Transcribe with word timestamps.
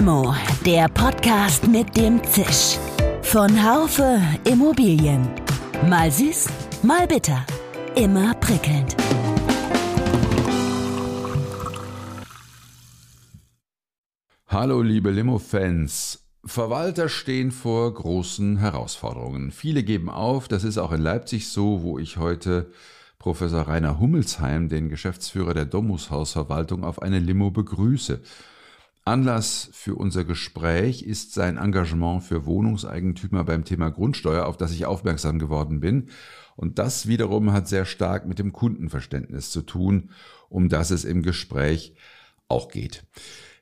Limo, 0.00 0.34
der 0.64 0.88
Podcast 0.88 1.68
mit 1.68 1.94
dem 1.94 2.24
Zisch. 2.24 2.78
Von 3.20 3.50
Haufe 3.62 4.18
Immobilien. 4.50 5.28
Mal 5.90 6.10
süß, 6.10 6.48
mal 6.82 7.06
bitter. 7.06 7.44
Immer 7.96 8.32
prickelnd. 8.36 8.96
Hallo 14.46 14.80
liebe 14.80 15.10
Limo-Fans. 15.10 16.24
Verwalter 16.46 17.10
stehen 17.10 17.50
vor 17.50 17.92
großen 17.92 18.56
Herausforderungen. 18.56 19.50
Viele 19.50 19.82
geben 19.82 20.08
auf, 20.08 20.48
das 20.48 20.64
ist 20.64 20.78
auch 20.78 20.92
in 20.92 21.02
Leipzig 21.02 21.50
so, 21.50 21.82
wo 21.82 21.98
ich 21.98 22.16
heute 22.16 22.72
Professor 23.18 23.68
Rainer 23.68 24.00
Hummelsheim, 24.00 24.70
den 24.70 24.88
Geschäftsführer 24.88 25.52
der 25.52 25.66
Domushausverwaltung, 25.66 26.84
auf 26.84 27.02
eine 27.02 27.18
Limo 27.18 27.50
begrüße. 27.50 28.22
Anlass 29.04 29.70
für 29.72 29.94
unser 29.94 30.24
Gespräch 30.24 31.02
ist 31.02 31.32
sein 31.32 31.56
Engagement 31.56 32.22
für 32.22 32.46
Wohnungseigentümer 32.46 33.44
beim 33.44 33.64
Thema 33.64 33.90
Grundsteuer, 33.90 34.46
auf 34.46 34.56
das 34.56 34.72
ich 34.72 34.86
aufmerksam 34.86 35.38
geworden 35.38 35.80
bin. 35.80 36.08
Und 36.56 36.78
das 36.78 37.06
wiederum 37.06 37.52
hat 37.52 37.66
sehr 37.68 37.86
stark 37.86 38.26
mit 38.26 38.38
dem 38.38 38.52
Kundenverständnis 38.52 39.50
zu 39.50 39.62
tun, 39.62 40.10
um 40.48 40.68
das 40.68 40.90
es 40.90 41.04
im 41.04 41.22
Gespräch 41.22 41.94
auch 42.48 42.68
geht. 42.68 43.04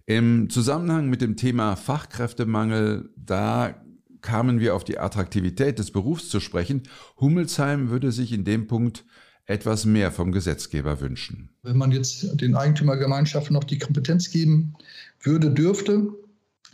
Im 0.07 0.51
Zusammenhang 0.51 1.09
mit 1.09 1.21
dem 1.21 1.37
Thema 1.37 1.77
Fachkräftemangel, 1.77 3.11
da 3.17 3.75
kamen 4.21 4.59
wir 4.59 4.75
auf 4.75 4.85
die 4.85 4.99
Attraktivität 4.99 5.79
des 5.79 5.91
Berufs 5.91 6.29
zu 6.29 6.41
sprechen. 6.41 6.83
Hummelsheim 7.21 7.91
würde 7.91 8.11
sich 8.11 8.33
in 8.33 8.45
dem 8.45 8.67
Punkt 8.67 9.05
etwas 9.49 9.87
mehr 9.87 10.13
vom 10.13 10.31
Gesetzgeber 10.31 11.01
wünschen. 11.01 11.49
Wenn 11.63 11.79
man 11.79 11.91
jetzt 11.91 12.41
den 12.41 12.55
Eigentümergemeinschaften 12.55 13.55
noch 13.55 13.65
die 13.65 13.79
Kompetenz 13.79 14.31
geben 14.31 14.75
würde, 15.21 15.51
dürfte, 15.51 16.13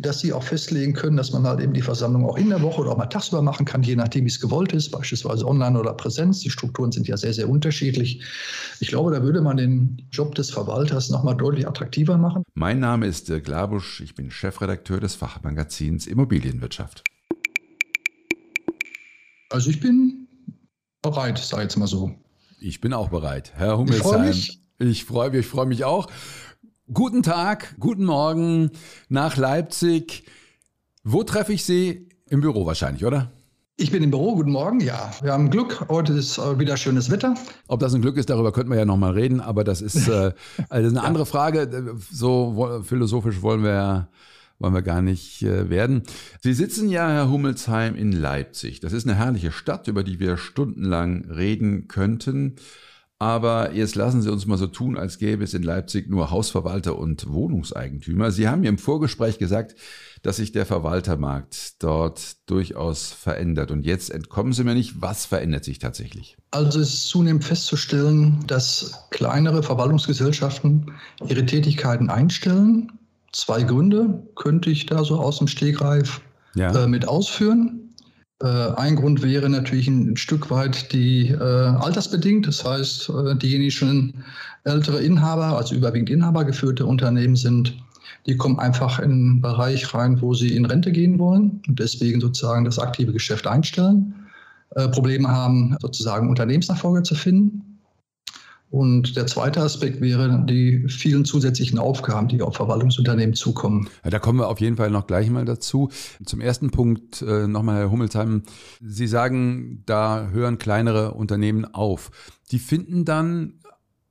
dass 0.00 0.18
sie 0.18 0.32
auch 0.32 0.42
festlegen 0.42 0.92
können, 0.92 1.16
dass 1.16 1.32
man 1.32 1.44
halt 1.44 1.60
eben 1.60 1.72
die 1.72 1.80
Versammlung 1.80 2.26
auch 2.26 2.36
in 2.36 2.48
der 2.48 2.62
Woche 2.62 2.80
oder 2.80 2.90
auch 2.90 2.96
mal 2.96 3.06
tagsüber 3.06 3.42
machen 3.42 3.64
kann, 3.64 3.84
je 3.84 3.94
nachdem, 3.94 4.24
wie 4.24 4.28
es 4.28 4.40
gewollt 4.40 4.72
ist, 4.72 4.90
beispielsweise 4.90 5.46
online 5.46 5.78
oder 5.78 5.94
Präsenz. 5.94 6.40
Die 6.40 6.50
Strukturen 6.50 6.90
sind 6.90 7.06
ja 7.06 7.16
sehr, 7.16 7.32
sehr 7.32 7.48
unterschiedlich. 7.48 8.20
Ich 8.80 8.88
glaube, 8.88 9.12
da 9.12 9.22
würde 9.22 9.40
man 9.40 9.56
den 9.56 10.02
Job 10.10 10.34
des 10.34 10.50
Verwalters 10.50 11.10
nochmal 11.10 11.36
deutlich 11.36 11.68
attraktiver 11.68 12.18
machen. 12.18 12.42
Mein 12.54 12.80
Name 12.80 13.06
ist 13.06 13.28
Dirk 13.28 13.46
Labusch, 13.46 14.00
ich 14.00 14.16
bin 14.16 14.32
Chefredakteur 14.32 14.98
des 14.98 15.14
Fachmagazins 15.14 16.08
Immobilienwirtschaft. 16.08 17.04
Also 19.50 19.70
ich 19.70 19.78
bin 19.78 20.26
bereit, 21.02 21.38
sei 21.38 21.62
jetzt 21.62 21.76
mal 21.76 21.86
so. 21.86 22.18
Ich 22.66 22.80
bin 22.80 22.94
auch 22.94 23.10
bereit. 23.10 23.52
Herr 23.56 23.76
Hummelsheim. 23.76 24.24
Ich 24.78 25.04
freue 25.04 25.28
mich, 25.28 25.40
ich 25.40 25.46
freue 25.46 25.66
mich 25.66 25.84
auch. 25.84 26.06
Guten 26.90 27.22
Tag, 27.22 27.76
guten 27.78 28.06
Morgen 28.06 28.70
nach 29.10 29.36
Leipzig. 29.36 30.24
Wo 31.02 31.24
treffe 31.24 31.52
ich 31.52 31.62
Sie? 31.62 32.08
Im 32.26 32.40
Büro 32.40 32.64
wahrscheinlich, 32.64 33.04
oder? 33.04 33.30
Ich 33.76 33.90
bin 33.90 34.02
im 34.02 34.10
Büro, 34.10 34.34
guten 34.34 34.50
Morgen, 34.50 34.80
ja. 34.80 35.12
Wir 35.20 35.34
haben 35.34 35.50
Glück, 35.50 35.84
heute 35.90 36.14
ist 36.14 36.38
äh, 36.38 36.58
wieder 36.58 36.78
schönes 36.78 37.10
Wetter. 37.10 37.34
Ob 37.68 37.80
das 37.80 37.92
ein 37.92 38.00
Glück 38.00 38.16
ist, 38.16 38.30
darüber 38.30 38.50
könnten 38.50 38.70
wir 38.70 38.78
ja 38.78 38.86
nochmal 38.86 39.12
reden, 39.12 39.42
aber 39.42 39.62
das 39.62 39.82
ist 39.82 40.08
äh, 40.08 40.32
also 40.70 40.88
eine 40.88 41.00
ja. 41.00 41.02
andere 41.02 41.26
Frage. 41.26 41.96
So 42.10 42.82
philosophisch 42.82 43.42
wollen 43.42 43.62
wir, 43.62 44.08
wollen 44.58 44.74
wir 44.74 44.82
gar 44.82 45.02
nicht 45.02 45.42
äh, 45.42 45.68
werden. 45.70 46.02
Sie 46.40 46.54
sitzen 46.54 46.88
ja, 46.88 47.08
Herr 47.08 47.30
Hummelsheim, 47.30 47.94
in 47.96 48.12
Leipzig. 48.12 48.80
Das 48.80 48.92
ist 48.92 49.06
eine 49.06 49.16
herrliche 49.16 49.52
Stadt, 49.52 49.88
über 49.88 50.04
die 50.04 50.20
wir 50.20 50.36
stundenlang 50.36 51.30
reden 51.30 51.88
könnten. 51.88 52.56
Aber 53.20 53.72
jetzt 53.72 53.94
lassen 53.94 54.22
Sie 54.22 54.30
uns 54.30 54.44
mal 54.44 54.58
so 54.58 54.66
tun, 54.66 54.98
als 54.98 55.18
gäbe 55.18 55.44
es 55.44 55.54
in 55.54 55.62
Leipzig 55.62 56.10
nur 56.10 56.30
Hausverwalter 56.30 56.98
und 56.98 57.30
Wohnungseigentümer. 57.30 58.32
Sie 58.32 58.48
haben 58.48 58.62
mir 58.62 58.68
im 58.68 58.76
Vorgespräch 58.76 59.38
gesagt, 59.38 59.76
dass 60.22 60.36
sich 60.36 60.52
der 60.52 60.66
Verwaltermarkt 60.66 61.82
dort 61.82 62.36
durchaus 62.46 63.12
verändert. 63.12 63.70
Und 63.70 63.86
jetzt 63.86 64.10
entkommen 64.10 64.52
Sie 64.52 64.64
mir 64.64 64.74
nicht, 64.74 65.00
was 65.00 65.26
verändert 65.26 65.64
sich 65.64 65.78
tatsächlich? 65.78 66.36
Also 66.50 66.80
es 66.80 66.92
ist 66.92 67.08
zunehmend 67.08 67.44
festzustellen, 67.44 68.44
dass 68.46 69.06
kleinere 69.10 69.62
Verwaltungsgesellschaften 69.62 70.92
ihre 71.26 71.46
Tätigkeiten 71.46 72.10
einstellen. 72.10 72.92
Zwei 73.34 73.64
Gründe 73.64 74.22
könnte 74.36 74.70
ich 74.70 74.86
da 74.86 75.02
so 75.02 75.18
aus 75.18 75.38
dem 75.38 75.48
Stegreif 75.48 76.20
ja. 76.54 76.84
äh, 76.84 76.86
mit 76.86 77.08
ausführen. 77.08 77.92
Äh, 78.40 78.46
ein 78.46 78.94
Grund 78.94 79.24
wäre 79.24 79.48
natürlich 79.48 79.88
ein 79.88 80.16
Stück 80.16 80.50
weit 80.52 80.92
die 80.92 81.30
äh, 81.30 81.36
altersbedingt, 81.36 82.46
das 82.46 82.64
heißt, 82.64 83.08
äh, 83.08 83.36
diejenigen, 83.36 83.64
die 83.64 83.70
schon 83.72 84.14
ältere 84.62 85.00
Inhaber, 85.00 85.58
also 85.58 85.74
überwiegend 85.74 86.10
inhabergeführte 86.10 86.86
Unternehmen 86.86 87.34
sind, 87.34 87.76
die 88.26 88.36
kommen 88.36 88.60
einfach 88.60 89.00
in 89.00 89.10
einen 89.10 89.40
Bereich 89.40 89.92
rein, 89.92 90.22
wo 90.22 90.32
sie 90.34 90.54
in 90.54 90.64
Rente 90.64 90.92
gehen 90.92 91.18
wollen 91.18 91.60
und 91.66 91.80
deswegen 91.80 92.20
sozusagen 92.20 92.64
das 92.64 92.78
aktive 92.78 93.12
Geschäft 93.12 93.48
einstellen, 93.48 94.14
äh, 94.76 94.86
Probleme 94.88 95.28
haben, 95.28 95.76
sozusagen 95.80 96.28
Unternehmensnachfolger 96.28 97.02
zu 97.02 97.16
finden. 97.16 97.73
Und 98.74 99.14
der 99.14 99.28
zweite 99.28 99.60
Aspekt 99.60 100.00
wäre 100.00 100.44
die 100.48 100.88
vielen 100.88 101.24
zusätzlichen 101.24 101.78
Aufgaben, 101.78 102.26
die 102.26 102.42
auf 102.42 102.56
Verwaltungsunternehmen 102.56 103.36
zukommen. 103.36 103.88
Ja, 104.02 104.10
da 104.10 104.18
kommen 104.18 104.40
wir 104.40 104.48
auf 104.48 104.60
jeden 104.60 104.76
Fall 104.76 104.90
noch 104.90 105.06
gleich 105.06 105.30
mal 105.30 105.44
dazu. 105.44 105.90
Zum 106.26 106.40
ersten 106.40 106.72
Punkt 106.72 107.22
äh, 107.22 107.46
nochmal, 107.46 107.76
Herr 107.76 107.92
Hummelsheim. 107.92 108.42
Sie 108.80 109.06
sagen, 109.06 109.84
da 109.86 110.26
hören 110.32 110.58
kleinere 110.58 111.12
Unternehmen 111.14 111.64
auf. 111.64 112.10
Die 112.50 112.58
finden 112.58 113.04
dann 113.04 113.60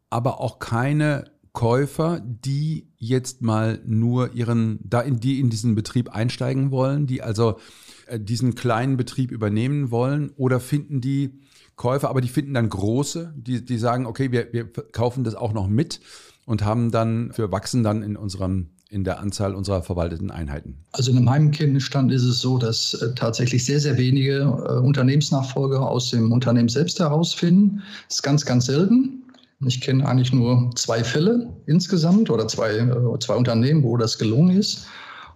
aber 0.10 0.40
auch 0.40 0.60
keine 0.60 1.26
Käufer, 1.52 2.22
die 2.24 2.88
jetzt 2.96 3.42
mal 3.42 3.82
nur 3.86 4.34
ihren, 4.34 4.80
da 4.82 5.02
in 5.02 5.20
die 5.20 5.42
in 5.42 5.50
diesen 5.50 5.76
Betrieb 5.76 6.16
einsteigen 6.16 6.72
wollen, 6.72 7.06
die 7.06 7.22
also 7.22 7.60
äh, 8.08 8.18
diesen 8.18 8.56
kleinen 8.56 8.96
Betrieb 8.96 9.32
übernehmen 9.32 9.92
wollen, 9.92 10.32
oder 10.38 10.62
finden 10.62 11.02
die 11.02 11.42
Käufer, 11.76 12.10
aber 12.10 12.22
die 12.22 12.28
finden 12.28 12.54
dann 12.54 12.70
große, 12.70 13.34
die, 13.36 13.64
die 13.66 13.78
sagen, 13.78 14.06
okay, 14.06 14.32
wir, 14.32 14.54
wir 14.54 14.72
kaufen 14.72 15.24
das 15.24 15.36
auch 15.36 15.54
noch 15.54 15.68
mit 15.68 16.00
und 16.46 16.64
haben 16.64 16.92
dann, 16.92 17.32
wir 17.36 17.52
wachsen 17.52 17.84
dann 17.84 18.04
in 18.04 18.16
unserem 18.16 18.70
in 18.94 19.04
der 19.04 19.20
Anzahl 19.20 19.56
unserer 19.56 19.82
verwalteten 19.82 20.30
Einheiten? 20.30 20.78
Also 20.92 21.12
in 21.12 21.24
meinem 21.24 21.50
Kenntnisstand 21.50 22.12
ist 22.12 22.24
es 22.24 22.40
so, 22.40 22.60
dass 22.60 22.94
äh, 22.94 23.16
tatsächlich 23.16 23.66
sehr, 23.66 23.80
sehr 23.80 23.98
wenige 23.98 24.42
äh, 24.42 24.80
Unternehmensnachfolger 24.86 25.82
aus 25.82 26.12
dem 26.12 26.32
Unternehmen 26.32 26.70
selbst 26.70 27.00
herausfinden. 27.00 27.82
Das 28.08 28.18
ist 28.18 28.22
ganz, 28.22 28.46
ganz 28.46 28.68
selten. 28.68 29.24
Ich 29.66 29.82
kenne 29.82 30.08
eigentlich 30.08 30.32
nur 30.32 30.70
zwei 30.76 31.04
Fälle 31.04 31.50
insgesamt 31.66 32.30
oder 32.30 32.48
zwei, 32.48 32.78
äh, 32.78 33.20
zwei 33.20 33.36
Unternehmen, 33.36 33.82
wo 33.82 33.98
das 33.98 34.20
gelungen 34.20 34.56
ist. 34.56 34.86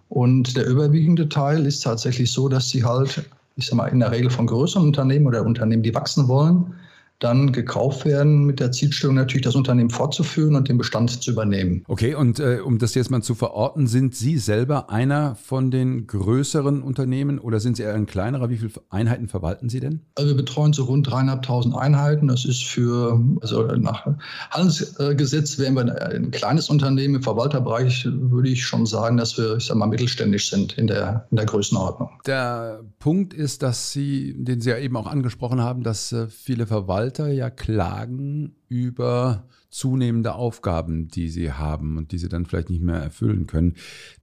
Und 0.08 0.56
der 0.56 0.66
überwiegende 0.66 1.28
Teil 1.28 1.66
ist 1.66 1.80
tatsächlich 1.80 2.30
so, 2.30 2.48
dass 2.48 2.70
sie 2.70 2.84
halt 2.84 3.24
ich 3.58 3.66
sage 3.66 3.76
mal, 3.76 3.88
in 3.88 3.98
der 3.98 4.12
Regel 4.12 4.30
von 4.30 4.46
größeren 4.46 4.86
Unternehmen 4.86 5.26
oder 5.26 5.44
Unternehmen, 5.44 5.82
die 5.82 5.94
wachsen 5.94 6.28
wollen, 6.28 6.74
dann 7.18 7.52
gekauft 7.52 8.04
werden, 8.04 8.44
mit 8.44 8.60
der 8.60 8.70
Zielstellung 8.70 9.16
natürlich 9.16 9.42
das 9.42 9.56
Unternehmen 9.56 9.90
fortzuführen 9.90 10.54
und 10.54 10.68
den 10.68 10.78
Bestand 10.78 11.22
zu 11.22 11.32
übernehmen. 11.32 11.82
Okay, 11.88 12.14
und 12.14 12.38
äh, 12.38 12.60
um 12.64 12.78
das 12.78 12.94
jetzt 12.94 13.10
mal 13.10 13.22
zu 13.22 13.34
verorten, 13.34 13.86
sind 13.88 14.14
Sie 14.14 14.38
selber 14.38 14.90
einer 14.90 15.34
von 15.34 15.70
den 15.70 16.06
größeren 16.06 16.82
Unternehmen 16.82 17.38
oder 17.38 17.58
sind 17.58 17.76
Sie 17.76 17.82
eher 17.82 17.94
ein 17.94 18.06
kleinerer? 18.06 18.50
Wie 18.50 18.56
viele 18.58 18.70
Einheiten 18.88 19.28
verwalten 19.28 19.68
Sie 19.68 19.80
denn? 19.80 20.00
Also 20.14 20.30
wir 20.30 20.36
betreuen 20.36 20.72
so 20.72 20.84
rund 20.84 21.10
dreieinhalbtausend 21.10 21.76
Einheiten. 21.76 22.28
Das 22.28 22.44
ist 22.44 22.62
für, 22.62 23.20
also 23.40 23.64
nach 23.64 24.06
Handelsgesetz 24.50 25.58
wären 25.58 25.74
wir 25.74 26.00
ein 26.00 26.30
kleines 26.30 26.70
Unternehmen. 26.70 27.16
Im 27.16 27.22
Verwalterbereich 27.22 28.06
würde 28.10 28.48
ich 28.48 28.64
schon 28.64 28.86
sagen, 28.86 29.16
dass 29.16 29.36
wir, 29.36 29.56
ich 29.56 29.66
sage 29.66 29.78
mal, 29.78 29.86
mittelständisch 29.86 30.50
sind 30.50 30.78
in 30.78 30.86
der, 30.86 31.26
in 31.30 31.36
der 31.36 31.46
Größenordnung. 31.46 32.10
Der 32.26 32.80
Punkt 33.00 33.34
ist, 33.34 33.62
dass 33.62 33.92
Sie, 33.92 34.34
den 34.36 34.60
Sie 34.60 34.70
ja 34.70 34.78
eben 34.78 34.96
auch 34.96 35.06
angesprochen 35.06 35.60
haben, 35.60 35.82
dass 35.82 36.12
äh, 36.12 36.28
viele 36.28 36.66
Verwalter 36.66 37.07
Verwalter 37.08 37.32
ja 37.32 37.48
klagen 37.48 38.54
über 38.68 39.48
zunehmende 39.70 40.34
Aufgaben, 40.34 41.08
die 41.08 41.30
sie 41.30 41.52
haben 41.52 41.96
und 41.96 42.12
die 42.12 42.18
sie 42.18 42.28
dann 42.28 42.44
vielleicht 42.44 42.68
nicht 42.68 42.82
mehr 42.82 42.98
erfüllen 42.98 43.46
können. 43.46 43.76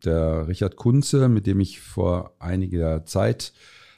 Der 0.03 0.47
Richard 0.47 0.75
Kunze, 0.75 1.27
mit 1.27 1.47
dem 1.47 1.59
ich 1.59 1.81
vor 1.81 2.35
einiger 2.37 3.03
Zeit 3.05 3.53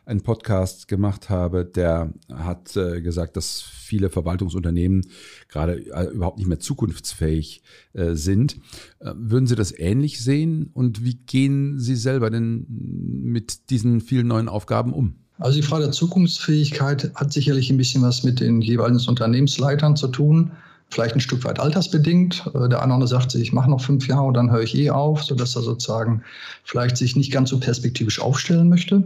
einen 0.05 0.21
Podcast 0.21 0.87
gemacht 0.87 1.29
habe, 1.29 1.65
der 1.65 2.13
hat 2.33 2.77
äh, 2.77 3.01
gesagt, 3.01 3.35
dass 3.35 3.61
viele 3.61 4.09
Verwaltungsunternehmen 4.09 5.05
gerade 5.49 5.85
äh, 5.91 6.05
überhaupt 6.05 6.37
nicht 6.37 6.47
mehr 6.47 6.61
zukunftsfähig 6.61 7.61
äh, 7.91 8.13
sind. 8.13 8.57
Würden 9.01 9.47
Sie 9.47 9.55
das 9.55 9.77
ähnlich 9.77 10.23
sehen 10.23 10.69
und 10.73 11.03
wie 11.03 11.15
gehen 11.15 11.77
Sie 11.77 11.97
selber 11.97 12.29
denn 12.29 12.65
mit 12.69 13.69
diesen 13.69 13.99
vielen 13.99 14.27
neuen 14.27 14.47
Aufgaben 14.47 14.93
um? 14.93 15.26
Also 15.39 15.57
die 15.57 15.65
Frage 15.65 15.83
der 15.83 15.91
Zukunftsfähigkeit 15.91 17.11
hat 17.15 17.31
sicherlich 17.31 17.69
ein 17.69 17.77
bisschen 17.77 18.01
was 18.01 18.23
mit 18.23 18.39
den 18.39 18.61
jeweiligen 18.61 19.07
Unternehmensleitern 19.07 19.95
zu 19.95 20.07
tun. 20.07 20.51
Vielleicht 20.89 21.15
ein 21.15 21.21
Stück 21.21 21.43
weit 21.43 21.59
altersbedingt. 21.59 22.49
Äh, 22.53 22.69
der 22.69 22.81
andere 22.81 23.07
sagt 23.07 23.31
sich, 23.31 23.41
ich 23.41 23.53
mache 23.53 23.69
noch 23.69 23.81
fünf 23.81 24.07
Jahre 24.07 24.23
und 24.23 24.33
dann 24.33 24.51
höre 24.51 24.63
ich 24.63 24.75
eh 24.75 24.89
auf, 24.89 25.23
sodass 25.23 25.55
er 25.55 25.61
sozusagen 25.61 26.23
vielleicht 26.63 26.97
sich 26.97 27.15
nicht 27.15 27.31
ganz 27.31 27.49
so 27.49 27.59
perspektivisch 27.59 28.19
aufstellen 28.19 28.69
möchte. 28.69 29.03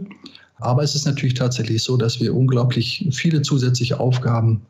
Aber 0.58 0.82
es 0.82 0.94
ist 0.94 1.06
natürlich 1.06 1.34
tatsächlich 1.34 1.82
so, 1.82 1.96
dass 1.96 2.20
wir 2.20 2.34
unglaublich 2.34 3.08
viele 3.10 3.42
zusätzliche 3.42 3.98
Aufgaben 3.98 4.62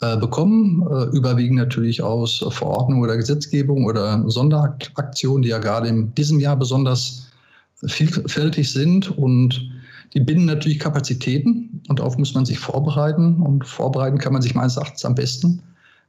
äh, 0.00 0.16
bekommen, 0.16 0.86
äh, 0.88 1.16
überwiegend 1.16 1.58
natürlich 1.58 2.00
aus 2.02 2.44
Verordnung 2.50 3.00
oder 3.00 3.16
Gesetzgebung 3.16 3.84
oder 3.84 4.22
Sonderaktionen, 4.28 5.42
die 5.42 5.48
ja 5.48 5.58
gerade 5.58 5.88
in 5.88 6.14
diesem 6.14 6.38
Jahr 6.38 6.56
besonders 6.56 7.28
vielfältig 7.84 8.70
sind 8.70 9.16
und 9.18 9.71
die 10.14 10.20
binden 10.20 10.44
natürlich 10.44 10.78
Kapazitäten 10.78 11.82
und 11.88 11.98
darauf 11.98 12.18
muss 12.18 12.34
man 12.34 12.44
sich 12.44 12.58
vorbereiten. 12.58 13.40
Und 13.40 13.66
vorbereiten 13.66 14.18
kann 14.18 14.32
man 14.32 14.42
sich 14.42 14.54
meines 14.54 14.76
Erachtens 14.76 15.04
am 15.04 15.14
besten, 15.14 15.62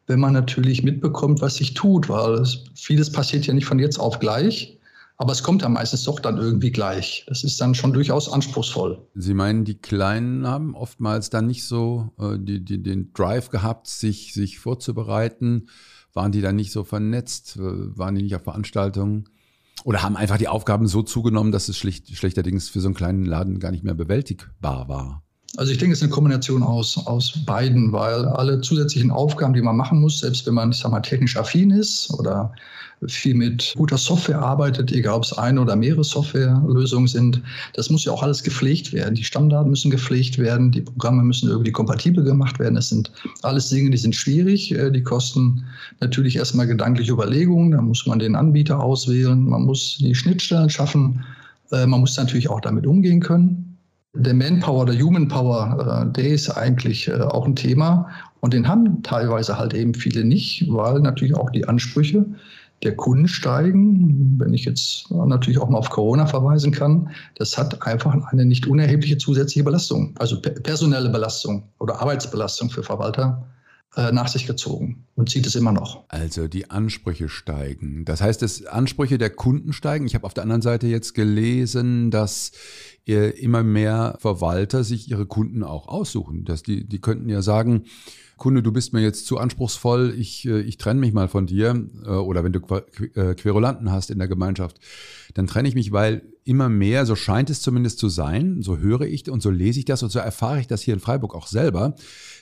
wenn 0.08 0.20
man 0.20 0.34
natürlich 0.34 0.84
mitbekommt, 0.84 1.42
was 1.42 1.56
sich 1.56 1.74
tut, 1.74 2.10
weil 2.10 2.34
es, 2.34 2.66
vieles 2.76 3.12
passiert 3.12 3.48
ja 3.48 3.54
nicht 3.54 3.66
von 3.66 3.80
jetzt 3.80 4.00
auf 4.00 4.20
gleich. 4.20 4.78
Aber 5.18 5.32
es 5.32 5.44
kommt 5.44 5.62
ja 5.62 5.70
meistens 5.70 6.04
doch 6.04 6.20
dann 6.20 6.38
irgendwie 6.38 6.72
gleich. 6.72 7.24
Das 7.28 7.44
ist 7.44 7.62
dann 7.62 7.76
schon 7.76 7.94
durchaus 7.94 8.32
anspruchsvoll. 8.32 9.00
Sie 9.14 9.36
meinen, 9.36 9.64
die 9.64 9.76
Kleinen 9.76 10.48
haben 10.48 10.76
oftmals 10.76 11.30
dann 11.30 11.46
nicht 11.46 11.66
so 11.66 12.10
äh, 12.20 12.38
die, 12.38 12.66
die, 12.66 12.82
den 12.82 13.14
Drive 13.14 13.50
gehabt, 13.50 13.88
sich, 13.88 14.34
sich 14.34 14.60
vorzubereiten? 14.60 15.68
Waren 16.14 16.32
die 16.32 16.42
dann 16.42 16.56
nicht 16.56 16.72
so 16.72 16.84
vernetzt? 16.84 17.58
Äh, 17.58 17.98
waren 17.98 18.16
die 18.16 18.24
nicht 18.24 18.36
auf 18.36 18.44
Veranstaltungen? 18.44 19.30
Oder 19.84 20.02
haben 20.02 20.16
einfach 20.16 20.38
die 20.38 20.48
Aufgaben 20.48 20.88
so 20.88 21.02
zugenommen, 21.02 21.52
dass 21.52 21.68
es 21.68 21.78
schlicht, 21.78 22.16
schlechterdings 22.16 22.70
für 22.70 22.80
so 22.80 22.88
einen 22.88 22.96
kleinen 22.96 23.26
Laden 23.26 23.60
gar 23.60 23.72
nicht 23.72 23.84
mehr 23.84 23.94
bewältigbar 23.94 24.88
war? 24.88 25.24
Also 25.56 25.72
ich 25.72 25.78
denke, 25.78 25.94
es 25.94 26.00
ist 26.00 26.04
eine 26.04 26.12
Kombination 26.12 26.64
aus, 26.64 26.98
aus 27.06 27.46
beiden, 27.46 27.92
weil 27.92 28.26
alle 28.26 28.62
zusätzlichen 28.62 29.12
Aufgaben, 29.12 29.54
die 29.54 29.62
man 29.62 29.78
machen 29.78 30.02
muss, 30.02 30.20
selbst 30.20 30.48
wenn 30.48 30.56
man, 30.56 30.72
ich 30.72 30.78
sag 30.78 30.90
mal, 30.92 31.02
technisch 31.02 31.38
affin 31.38 31.70
ist 31.70 32.12
oder 32.18 32.54
viel 33.08 33.34
mit 33.34 33.74
guter 33.78 33.98
Software 33.98 34.40
arbeitet, 34.40 34.92
egal 34.92 35.16
ob 35.16 35.24
es 35.24 35.34
eine 35.34 35.62
oder 35.62 35.76
mehrere 35.76 36.04
Softwarelösungen 36.04 37.08
sind. 37.08 37.42
Das 37.74 37.90
muss 37.90 38.06
ja 38.06 38.12
auch 38.12 38.24
alles 38.24 38.44
gepflegt 38.44 38.94
werden. 38.94 39.16
Die 39.16 39.24
Stammdaten 39.24 39.70
müssen 39.70 39.92
gepflegt 39.92 40.38
werden, 40.38 40.72
die 40.72 40.82
Programme 40.82 41.24
müssen 41.24 41.50
irgendwie 41.50 41.72
kompatibel 41.72 42.24
gemacht 42.24 42.60
werden. 42.60 42.76
Das 42.76 42.90
sind 42.90 43.12
alles 43.42 43.70
Dinge, 43.70 43.90
die 43.90 43.98
sind 43.98 44.16
schwierig. 44.16 44.74
Äh, 44.74 44.92
die 44.92 45.04
kosten 45.04 45.64
natürlich 46.00 46.36
erstmal 46.36 46.68
gedankliche 46.68 47.12
Überlegungen. 47.12 47.72
Da 47.72 47.82
muss 47.82 48.06
man 48.06 48.20
den 48.20 48.36
Anbieter 48.36 48.80
auswählen, 48.80 49.44
man 49.44 49.64
muss 49.64 49.98
die 50.00 50.16
Schnittstellen 50.16 50.70
schaffen. 50.70 51.24
Äh, 51.72 51.86
man 51.88 52.02
muss 52.02 52.18
natürlich 52.18 52.50
auch 52.50 52.62
damit 52.62 52.86
umgehen 52.86 53.20
können. 53.20 53.78
Der 54.16 54.36
Manpower, 54.36 54.86
der 54.86 55.02
Human 55.02 55.28
Power, 55.28 56.06
äh, 56.08 56.14
der 56.14 56.30
ist 56.30 56.50
eigentlich 56.50 57.12
auch 57.12 57.46
ein 57.46 57.56
Thema. 57.56 58.10
Und 58.44 58.54
den 58.54 58.68
haben 58.68 59.02
teilweise 59.04 59.58
halt 59.58 59.74
eben 59.74 59.94
viele 59.94 60.26
nicht, 60.26 60.66
weil 60.68 61.00
natürlich 61.00 61.34
auch 61.34 61.50
die 61.50 61.66
Ansprüche 61.66 62.26
der 62.84 62.96
Kunden 62.96 63.28
steigen. 63.28 64.40
Wenn 64.40 64.54
ich 64.54 64.66
jetzt 64.66 65.10
natürlich 65.12 65.60
auch 65.60 65.70
mal 65.70 65.78
auf 65.78 65.90
Corona 65.90 66.26
verweisen 66.26 66.72
kann, 66.72 67.10
das 67.36 67.58
hat 67.58 67.86
einfach 67.86 68.16
eine 68.32 68.46
nicht 68.46 68.68
unerhebliche 68.68 69.18
zusätzliche 69.18 69.64
Belastung, 69.64 70.16
also 70.20 70.42
personelle 70.42 71.10
Belastung 71.10 71.64
oder 71.80 72.02
Arbeitsbelastung 72.02 72.70
für 72.70 72.84
Verwalter 72.84 73.48
äh, 73.96 74.12
nach 74.12 74.28
sich 74.28 74.48
gezogen 74.48 75.06
und 75.16 75.30
zieht 75.30 75.46
es 75.46 75.56
immer 75.56 75.72
noch. 75.72 76.04
Also 76.08 76.48
die 76.48 76.72
Ansprüche 76.72 77.30
steigen. 77.30 78.06
Das 78.06 78.22
heißt, 78.22 78.42
dass 78.42 78.66
Ansprüche 78.66 79.20
der 79.20 79.30
Kunden 79.30 79.72
steigen. 79.72 80.08
Ich 80.08 80.16
habe 80.16 80.26
auf 80.26 80.34
der 80.34 80.44
anderen 80.44 80.64
Seite 80.64 80.88
jetzt 80.88 81.14
gelesen, 81.14 82.10
dass 82.10 82.52
immer 83.06 83.64
mehr 83.64 84.16
Verwalter 84.20 84.84
sich 84.84 85.12
ihre 85.12 85.26
Kunden 85.26 85.62
auch 85.62 85.88
aussuchen. 85.88 86.46
Dass 86.46 86.64
die, 86.64 86.88
die 86.88 87.02
könnten 87.02 87.30
ja 87.30 87.42
sagen, 87.42 87.84
Kunde, 88.44 88.62
du 88.62 88.74
bist 88.74 88.92
mir 88.92 89.00
jetzt 89.00 89.26
zu 89.26 89.38
anspruchsvoll, 89.38 90.14
ich, 90.20 90.46
äh, 90.46 90.60
ich 90.60 90.78
trenne 90.78 91.00
mich 91.00 91.14
mal 91.14 91.30
von 91.30 91.46
dir. 91.46 91.88
Äh, 92.06 92.10
oder 92.10 92.44
wenn 92.44 92.52
du 92.52 92.60
äh, 93.16 93.36
Querulanten 93.36 93.90
hast 93.90 94.12
in 94.12 94.20
der 94.20 94.28
Gemeinschaft, 94.28 94.82
dann 95.34 95.48
trenne 95.48 95.70
ich 95.70 95.76
mich, 95.76 95.94
weil 95.94 96.24
immer 96.44 96.68
mehr, 96.68 97.06
so 97.06 97.16
scheint 97.16 97.50
es 97.50 97.62
zumindest 97.62 98.00
zu 98.00 98.10
sein, 98.10 98.62
so 98.62 98.80
höre 98.80 99.04
ich 99.04 99.32
und 99.32 99.42
so 99.42 99.50
lese 99.50 99.80
ich 99.80 99.86
das 99.86 100.04
und 100.04 100.12
so 100.12 100.20
erfahre 100.20 100.60
ich 100.60 100.68
das 100.68 100.82
hier 100.82 100.94
in 100.94 101.00
Freiburg 101.00 101.36
auch 101.36 101.48
selber, 101.48 101.96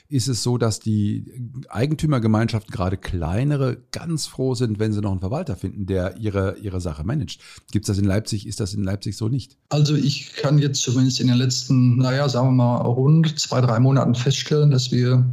ist 0.08 0.26
es 0.26 0.42
so, 0.42 0.58
dass 0.58 0.80
die 0.80 1.24
Eigentümergemeinschaften, 1.68 2.72
gerade 2.72 2.96
kleinere, 2.96 3.76
ganz 3.92 4.26
froh 4.26 4.56
sind, 4.56 4.80
wenn 4.80 4.92
sie 4.92 5.02
noch 5.02 5.12
einen 5.12 5.20
Verwalter 5.20 5.54
finden, 5.54 5.86
der 5.86 6.16
ihre, 6.16 6.56
ihre 6.60 6.80
Sache 6.80 7.04
managt. 7.04 7.40
Gibt 7.70 7.84
es 7.84 7.86
das 7.86 7.98
in 7.98 8.06
Leipzig? 8.06 8.48
Ist 8.48 8.58
das 8.58 8.74
in 8.74 8.82
Leipzig 8.82 9.16
so 9.16 9.28
nicht? 9.28 9.56
Also 9.68 9.94
ich 9.94 10.32
kann 10.34 10.58
jetzt 10.58 10.82
zumindest 10.82 11.20
in 11.20 11.28
den 11.28 11.36
letzten, 11.36 11.98
naja, 11.98 12.28
sagen 12.28 12.48
wir 12.48 12.64
mal, 12.64 12.78
rund 12.78 13.38
zwei, 13.38 13.60
drei 13.60 13.78
Monaten 13.78 14.16
feststellen, 14.16 14.72
dass 14.72 14.90
wir 14.90 15.32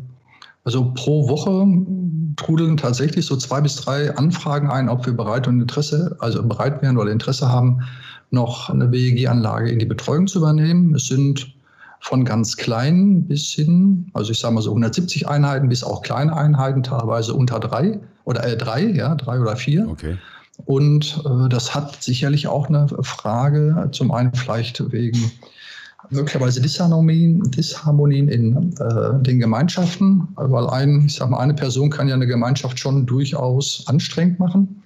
also 0.63 0.93
pro 0.93 1.27
Woche 1.29 1.65
trudeln 2.35 2.77
tatsächlich 2.77 3.25
so 3.25 3.35
zwei 3.35 3.61
bis 3.61 3.75
drei 3.75 4.15
Anfragen 4.15 4.69
ein, 4.69 4.89
ob 4.89 5.05
wir 5.05 5.13
bereit 5.13 5.47
und 5.47 5.61
Interesse, 5.61 6.15
also 6.19 6.41
bereit 6.43 6.81
wären 6.81 6.97
oder 6.97 7.11
Interesse 7.11 7.49
haben, 7.49 7.81
noch 8.31 8.69
eine 8.69 8.91
WEG-Anlage 8.91 9.69
in 9.69 9.79
die 9.79 9.85
Betreuung 9.85 10.27
zu 10.27 10.39
übernehmen. 10.39 10.93
Es 10.95 11.07
sind 11.07 11.53
von 12.01 12.23
ganz 12.23 12.55
kleinen 12.55 13.27
bis 13.27 13.49
hin, 13.49 14.09
also 14.13 14.31
ich 14.31 14.39
sage 14.39 14.55
mal 14.55 14.61
so 14.61 14.71
170 14.71 15.27
Einheiten 15.27 15.67
bis 15.67 15.83
auch 15.83 16.01
kleine 16.01 16.35
Einheiten, 16.35 16.83
teilweise 16.83 17.33
unter 17.33 17.59
drei 17.59 17.99
oder 18.23 18.45
äh, 18.45 18.55
drei, 18.55 18.83
ja, 18.83 19.15
drei 19.15 19.39
oder 19.39 19.55
vier. 19.55 19.87
Okay. 19.89 20.17
Und 20.65 21.21
äh, 21.25 21.49
das 21.49 21.73
hat 21.75 22.01
sicherlich 22.01 22.47
auch 22.47 22.67
eine 22.67 22.87
Frage, 23.01 23.89
zum 23.91 24.11
einen 24.11 24.33
vielleicht 24.33 24.91
wegen 24.91 25.31
möglicherweise 26.09 26.61
Disharmonien, 26.61 27.51
Disharmonien 27.51 28.27
in 28.29 28.73
äh, 28.79 29.21
den 29.21 29.39
Gemeinschaften, 29.39 30.27
weil 30.35 30.67
ein, 30.67 31.05
ich 31.05 31.15
sag 31.15 31.29
mal, 31.29 31.39
eine 31.39 31.53
Person 31.53 31.89
kann 31.89 32.07
ja 32.07 32.15
eine 32.15 32.27
Gemeinschaft 32.27 32.79
schon 32.79 33.05
durchaus 33.05 33.83
anstrengend 33.87 34.39
machen. 34.39 34.83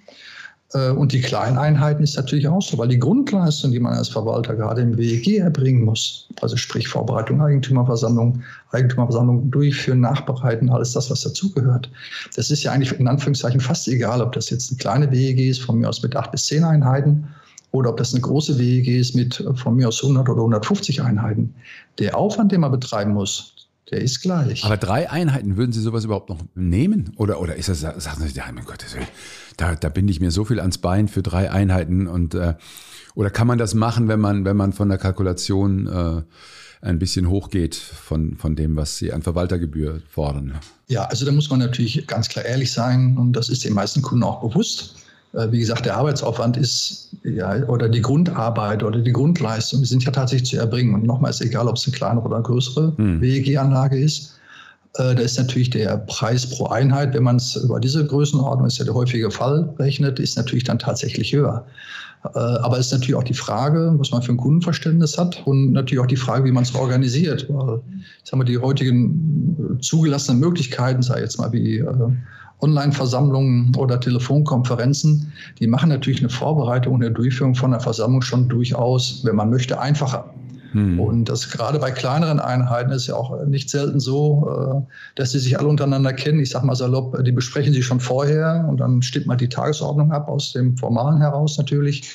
Äh, 0.74 0.90
und 0.90 1.12
die 1.12 1.22
Kleineinheiten 1.22 2.04
ist 2.04 2.16
natürlich 2.16 2.48
auch 2.48 2.62
so, 2.62 2.78
weil 2.78 2.88
die 2.88 3.00
Grundleistung, 3.00 3.72
die 3.72 3.80
man 3.80 3.94
als 3.94 4.10
Verwalter 4.10 4.56
gerade 4.56 4.82
im 4.82 4.98
WEG 4.98 5.40
erbringen 5.40 5.84
muss, 5.84 6.28
also 6.42 6.58
sprich 6.58 6.88
Vorbereitung, 6.88 7.42
Eigentümerversammlung, 7.42 8.42
Eigentümerversammlung 8.72 9.52
durchführen, 9.52 10.02
nachbereiten, 10.02 10.70
alles 10.70 10.94
das, 10.94 11.10
was 11.10 11.22
dazugehört. 11.22 11.90
Das 12.36 12.50
ist 12.50 12.64
ja 12.64 12.72
eigentlich 12.72 13.00
in 13.00 13.08
Anführungszeichen 13.08 13.60
fast 13.60 13.88
egal, 13.88 14.22
ob 14.22 14.34
das 14.34 14.50
jetzt 14.50 14.72
eine 14.72 14.78
kleine 14.78 15.12
WEG 15.12 15.40
ist, 15.40 15.62
von 15.62 15.80
mir 15.80 15.90
aus 15.90 16.02
mit 16.02 16.16
acht 16.16 16.32
bis 16.32 16.46
zehn 16.48 16.64
Einheiten, 16.64 17.28
oder 17.74 17.90
ob 17.90 17.98
das 17.98 18.14
eine 18.14 18.22
große 18.22 18.58
WEG 18.58 18.88
ist 18.88 19.16
mit 19.16 19.40
äh, 19.42 19.54
von 19.56 19.76
mir 19.76 19.90
aus 19.90 20.02
100 20.02 20.30
oder 20.30 20.42
150 20.42 21.02
Einheiten. 21.02 21.56
Der 22.00 22.18
Aufwand, 22.18 22.52
den 22.52 22.62
man 22.62 22.72
betreiben 22.72 23.14
muss, 23.14 23.68
der 23.92 24.02
ist 24.02 24.22
gleich. 24.22 24.64
Aber 24.64 24.78
drei 24.78 25.10
Einheiten, 25.10 25.58
würden 25.58 25.74
Sie 25.74 25.82
sowas 25.82 26.06
überhaupt 26.06 26.30
noch 26.30 26.40
nehmen? 26.56 27.12
Oder, 27.18 27.42
oder 27.42 27.56
ist 27.56 27.70
das, 27.70 27.82
sagen 27.82 28.26
Sie, 28.26 28.34
ja, 28.34 28.46
mein 28.54 28.64
Gott, 28.64 28.86
da, 29.58 29.76
da 29.76 29.90
binde 29.90 30.12
ich 30.12 30.22
mir 30.22 30.32
so 30.32 30.46
viel 30.46 30.60
ans 30.60 30.78
Bein 30.78 31.08
für 31.08 31.22
drei 31.22 31.52
Einheiten 31.52 32.08
und 32.08 32.36
äh, 32.36 32.54
oder 33.16 33.30
kann 33.30 33.46
man 33.46 33.58
das 33.58 33.74
machen, 33.74 34.08
wenn 34.08 34.20
man, 34.20 34.46
wenn 34.46 34.58
man 34.58 34.74
von 34.74 34.90
der 34.90 34.98
Kalkulation 34.98 35.88
äh, 35.88 36.22
ein 36.82 37.00
bisschen 37.00 37.30
hochgeht 37.30 37.76
von, 37.76 38.38
von 38.38 38.56
dem, 38.56 38.76
was 38.76 38.98
Sie 38.98 39.14
an 39.14 39.22
Verwaltergebühr 39.22 40.02
fordern? 40.10 40.60
Ja, 40.88 41.06
also 41.06 41.26
da 41.26 41.32
muss 41.32 41.50
man 41.50 41.60
natürlich 41.60 42.06
ganz 42.08 42.30
klar 42.30 42.46
ehrlich 42.46 42.72
sein 42.72 43.18
und 43.18 43.34
das 43.34 43.50
ist 43.50 43.66
den 43.66 43.74
meisten 43.74 44.02
Kunden 44.02 44.24
auch 44.24 44.42
bewusst. 44.42 44.96
Äh, 45.34 45.52
wie 45.52 45.60
gesagt, 45.60 45.86
der 45.86 45.98
Arbeitsaufwand 45.98 46.58
ist, 46.58 47.10
ja, 47.24 47.56
oder 47.68 47.90
die 47.90 48.02
Grundarbeit 48.02 48.84
oder 48.84 49.00
die 49.00 49.12
Grundleistung, 49.12 49.82
die 49.82 49.88
sind 49.88 50.04
ja 50.04 50.12
tatsächlich 50.12 50.50
zu 50.50 50.58
erbringen. 50.58 50.94
Und 50.94 51.04
nochmal 51.06 51.32
ist 51.32 51.42
egal, 51.42 51.68
ob 51.68 51.76
es 51.76 51.86
eine 51.86 51.96
kleinere 51.96 52.26
oder 52.26 52.36
eine 52.36 52.44
größere 52.44 52.94
hm. 52.98 53.22
WEG-Anlage 53.22 53.98
ist. 53.98 54.34
Äh, 54.96 55.16
da 55.16 55.22
ist 55.22 55.38
natürlich 55.38 55.72
der 55.72 55.98
Preis 55.98 56.48
pro 56.48 56.68
Einheit, 56.68 57.14
wenn 57.14 57.24
man 57.24 57.38
es 57.38 57.56
über 57.56 57.80
diese 57.80 58.06
Größenordnung, 58.06 58.68
ist 58.68 58.78
ja 58.78 58.86
der 58.86 58.94
häufige 58.94 59.32
Fall, 59.32 59.74
rechnet, 59.80 60.20
ist 60.20 60.38
natürlich 60.38 60.66
dann 60.66 60.78
tatsächlich 60.78 61.34
höher. 61.34 61.66
Äh, 62.26 62.38
aber 62.38 62.78
es 62.78 62.88
ist 62.88 62.92
natürlich 62.94 63.16
auch 63.16 63.24
die 63.24 63.34
Frage, 63.34 63.94
was 63.98 64.12
man 64.12 64.22
für 64.22 64.34
ein 64.34 64.38
Kundenverständnis 64.38 65.18
hat 65.18 65.42
und 65.46 65.72
natürlich 65.72 66.02
auch 66.02 66.08
die 66.08 66.16
Frage, 66.16 66.46
wie 66.46 66.52
man 66.52 66.64
es 66.64 66.76
organisiert. 66.76 67.48
Weil, 67.50 67.82
ich 68.24 68.30
sag 68.30 68.38
mal, 68.38 68.44
die 68.44 68.60
heutigen 68.60 69.80
zugelassenen 69.82 70.40
Möglichkeiten, 70.40 71.02
sei 71.02 71.22
jetzt 71.22 71.40
mal 71.40 71.52
wie 71.52 71.84
Online-Versammlungen 72.64 73.76
oder 73.78 74.00
Telefonkonferenzen, 74.00 75.32
die 75.60 75.68
machen 75.68 75.90
natürlich 75.90 76.22
eine 76.22 76.30
Vorbereitung 76.30 76.96
und 76.96 77.04
eine 77.04 77.14
Durchführung 77.14 77.56
von 77.56 77.74
einer 77.74 77.82
Versammlung 77.82 78.22
schon 78.22 78.50
durchaus, 78.50 79.22
wenn 79.24 79.36
man 79.36 79.50
möchte, 79.50 79.80
einfacher. 79.80 80.34
Hm. 80.74 81.00
Und 81.00 81.30
das 81.30 81.50
gerade 81.50 81.78
bei 81.80 81.92
kleineren 81.92 82.40
Einheiten 82.40 82.92
ist 82.92 83.08
ja 83.08 83.16
auch 83.16 83.46
nicht 83.46 83.70
selten 83.70 84.00
so, 84.00 84.50
äh, 84.50 84.94
dass 85.16 85.32
sie 85.32 85.40
sich 85.40 85.60
alle 85.60 85.68
untereinander 85.68 86.14
kennen. 86.14 86.40
Ich 86.40 86.50
sage 86.50 86.66
mal 86.66 86.76
salopp, 86.76 87.24
die 87.24 87.32
besprechen 87.32 87.74
sie 87.74 87.84
schon 87.84 88.00
vorher 88.00 88.66
und 88.68 88.80
dann 88.80 89.02
stimmt 89.02 89.28
man 89.28 89.38
die 89.38 89.50
Tagesordnung 89.50 90.12
ab 90.12 90.28
aus 90.28 90.54
dem 90.54 90.76
Formalen 90.78 91.20
heraus 91.20 91.58
natürlich. 91.58 92.10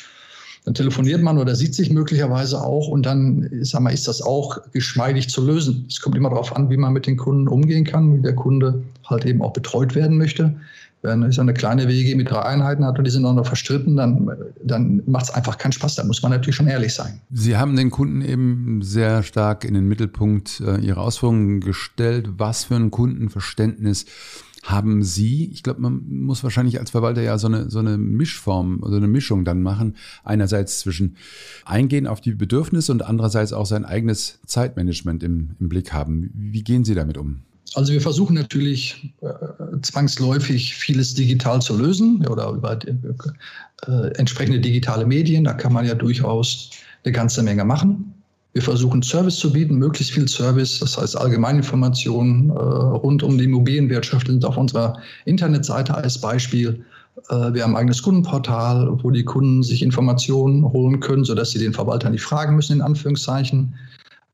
Dann 0.64 0.74
telefoniert 0.74 1.22
man 1.22 1.38
oder 1.38 1.54
sieht 1.54 1.74
sich 1.74 1.90
möglicherweise 1.90 2.62
auch 2.62 2.88
und 2.88 3.06
dann 3.06 3.48
sag 3.62 3.80
mal, 3.80 3.94
ist 3.94 4.08
das 4.08 4.20
auch 4.20 4.58
geschmeidig 4.72 5.30
zu 5.30 5.46
lösen. 5.46 5.86
Es 5.88 6.00
kommt 6.00 6.16
immer 6.16 6.28
darauf 6.28 6.54
an, 6.54 6.68
wie 6.68 6.76
man 6.76 6.92
mit 6.92 7.06
den 7.06 7.16
Kunden 7.16 7.48
umgehen 7.48 7.84
kann, 7.84 8.18
wie 8.18 8.22
der 8.22 8.34
Kunde 8.34 8.82
halt 9.08 9.24
eben 9.24 9.42
auch 9.42 9.52
betreut 9.52 9.94
werden 9.94 10.18
möchte. 10.18 10.54
Wenn 11.00 11.22
ich 11.22 11.36
so 11.36 11.42
eine 11.42 11.54
kleine 11.54 11.86
WG 11.86 12.16
mit 12.16 12.28
drei 12.28 12.42
Einheiten 12.42 12.84
hat 12.84 12.98
und 12.98 13.04
die 13.04 13.10
sind 13.10 13.24
auch 13.24 13.34
noch 13.34 13.46
verstritten, 13.46 13.96
dann, 13.96 14.30
dann 14.64 15.02
macht 15.06 15.26
es 15.26 15.30
einfach 15.30 15.56
keinen 15.56 15.70
Spaß. 15.70 15.94
Da 15.94 16.04
muss 16.04 16.22
man 16.22 16.32
natürlich 16.32 16.56
schon 16.56 16.66
ehrlich 16.66 16.92
sein. 16.92 17.20
Sie 17.30 17.56
haben 17.56 17.76
den 17.76 17.90
Kunden 17.90 18.20
eben 18.20 18.82
sehr 18.82 19.22
stark 19.22 19.64
in 19.64 19.74
den 19.74 19.86
Mittelpunkt 19.86 20.60
äh, 20.60 20.80
Ihrer 20.80 21.00
Ausführungen 21.00 21.60
gestellt. 21.60 22.30
Was 22.38 22.64
für 22.64 22.74
ein 22.74 22.90
Kundenverständnis 22.90 24.06
haben 24.64 25.02
Sie, 25.02 25.50
ich 25.52 25.62
glaube, 25.62 25.80
man 25.80 26.02
muss 26.08 26.42
wahrscheinlich 26.42 26.78
als 26.78 26.90
Verwalter 26.90 27.22
ja 27.22 27.38
so 27.38 27.46
eine, 27.46 27.70
so 27.70 27.78
eine 27.78 27.96
Mischform, 27.96 28.80
so 28.84 28.96
eine 28.96 29.06
Mischung 29.06 29.44
dann 29.44 29.62
machen. 29.62 29.96
Einerseits 30.24 30.80
zwischen 30.80 31.16
Eingehen 31.64 32.06
auf 32.06 32.20
die 32.20 32.32
Bedürfnisse 32.32 32.92
und 32.92 33.02
andererseits 33.02 33.52
auch 33.52 33.66
sein 33.66 33.84
eigenes 33.84 34.40
Zeitmanagement 34.46 35.22
im, 35.22 35.50
im 35.60 35.68
Blick 35.68 35.92
haben. 35.92 36.30
Wie 36.34 36.64
gehen 36.64 36.84
Sie 36.84 36.94
damit 36.94 37.18
um? 37.18 37.42
Also 37.74 37.92
wir 37.92 38.00
versuchen 38.00 38.34
natürlich 38.34 39.12
äh, 39.20 39.28
zwangsläufig 39.82 40.74
vieles 40.74 41.14
digital 41.14 41.60
zu 41.60 41.76
lösen 41.76 42.26
oder 42.26 42.50
über 42.50 42.78
äh, 42.86 44.08
entsprechende 44.16 44.60
digitale 44.60 45.06
Medien. 45.06 45.44
Da 45.44 45.52
kann 45.52 45.72
man 45.72 45.86
ja 45.86 45.94
durchaus 45.94 46.70
eine 47.04 47.12
ganze 47.12 47.42
Menge 47.42 47.64
machen. 47.64 48.14
Wir 48.54 48.62
versuchen 48.62 49.02
Service 49.02 49.36
zu 49.36 49.52
bieten, 49.52 49.76
möglichst 49.76 50.12
viel 50.12 50.26
Service, 50.26 50.80
das 50.80 50.96
heißt 50.98 51.16
Allgemeininformationen 51.16 52.50
äh, 52.50 52.52
rund 52.54 53.22
um 53.22 53.36
die 53.36 53.44
Immobilienwirtschaft 53.44 54.26
sind 54.26 54.44
auf 54.44 54.56
unserer 54.56 54.98
Internetseite 55.26 55.94
als 55.94 56.18
Beispiel. 56.20 56.84
Äh, 57.28 57.52
wir 57.52 57.62
haben 57.62 57.72
ein 57.72 57.80
eigenes 57.82 58.02
Kundenportal, 58.02 58.98
wo 59.02 59.10
die 59.10 59.24
Kunden 59.24 59.62
sich 59.62 59.82
Informationen 59.82 60.64
holen 60.64 61.00
können, 61.00 61.24
sodass 61.24 61.50
sie 61.50 61.58
den 61.58 61.74
Verwalter 61.74 62.08
nicht 62.10 62.22
fragen 62.22 62.56
müssen, 62.56 62.72
in 62.72 62.82
Anführungszeichen. 62.82 63.74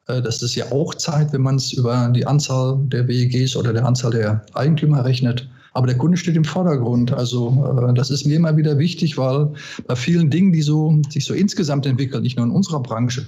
Äh, 0.06 0.22
das 0.22 0.42
ist 0.42 0.54
ja 0.54 0.70
auch 0.72 0.94
Zeit, 0.94 1.32
wenn 1.32 1.42
man 1.42 1.56
es 1.56 1.72
über 1.72 2.10
die 2.14 2.26
Anzahl 2.26 2.78
der 2.86 3.06
WEGs 3.08 3.56
oder 3.56 3.72
der 3.72 3.86
Anzahl 3.86 4.12
der 4.12 4.44
Eigentümer 4.54 5.04
rechnet. 5.04 5.48
Aber 5.72 5.88
der 5.88 5.98
Kunde 5.98 6.16
steht 6.16 6.36
im 6.36 6.44
Vordergrund. 6.44 7.12
Also 7.12 7.88
äh, 7.88 7.94
das 7.94 8.10
ist 8.10 8.26
mir 8.26 8.36
immer 8.36 8.56
wieder 8.56 8.78
wichtig, 8.78 9.18
weil 9.18 9.52
bei 9.86 9.96
vielen 9.96 10.30
Dingen, 10.30 10.52
die 10.52 10.62
so, 10.62 11.00
sich 11.10 11.24
so 11.24 11.34
insgesamt 11.34 11.84
entwickeln, 11.86 12.22
nicht 12.22 12.36
nur 12.36 12.46
in 12.46 12.52
unserer 12.52 12.80
Branche, 12.80 13.26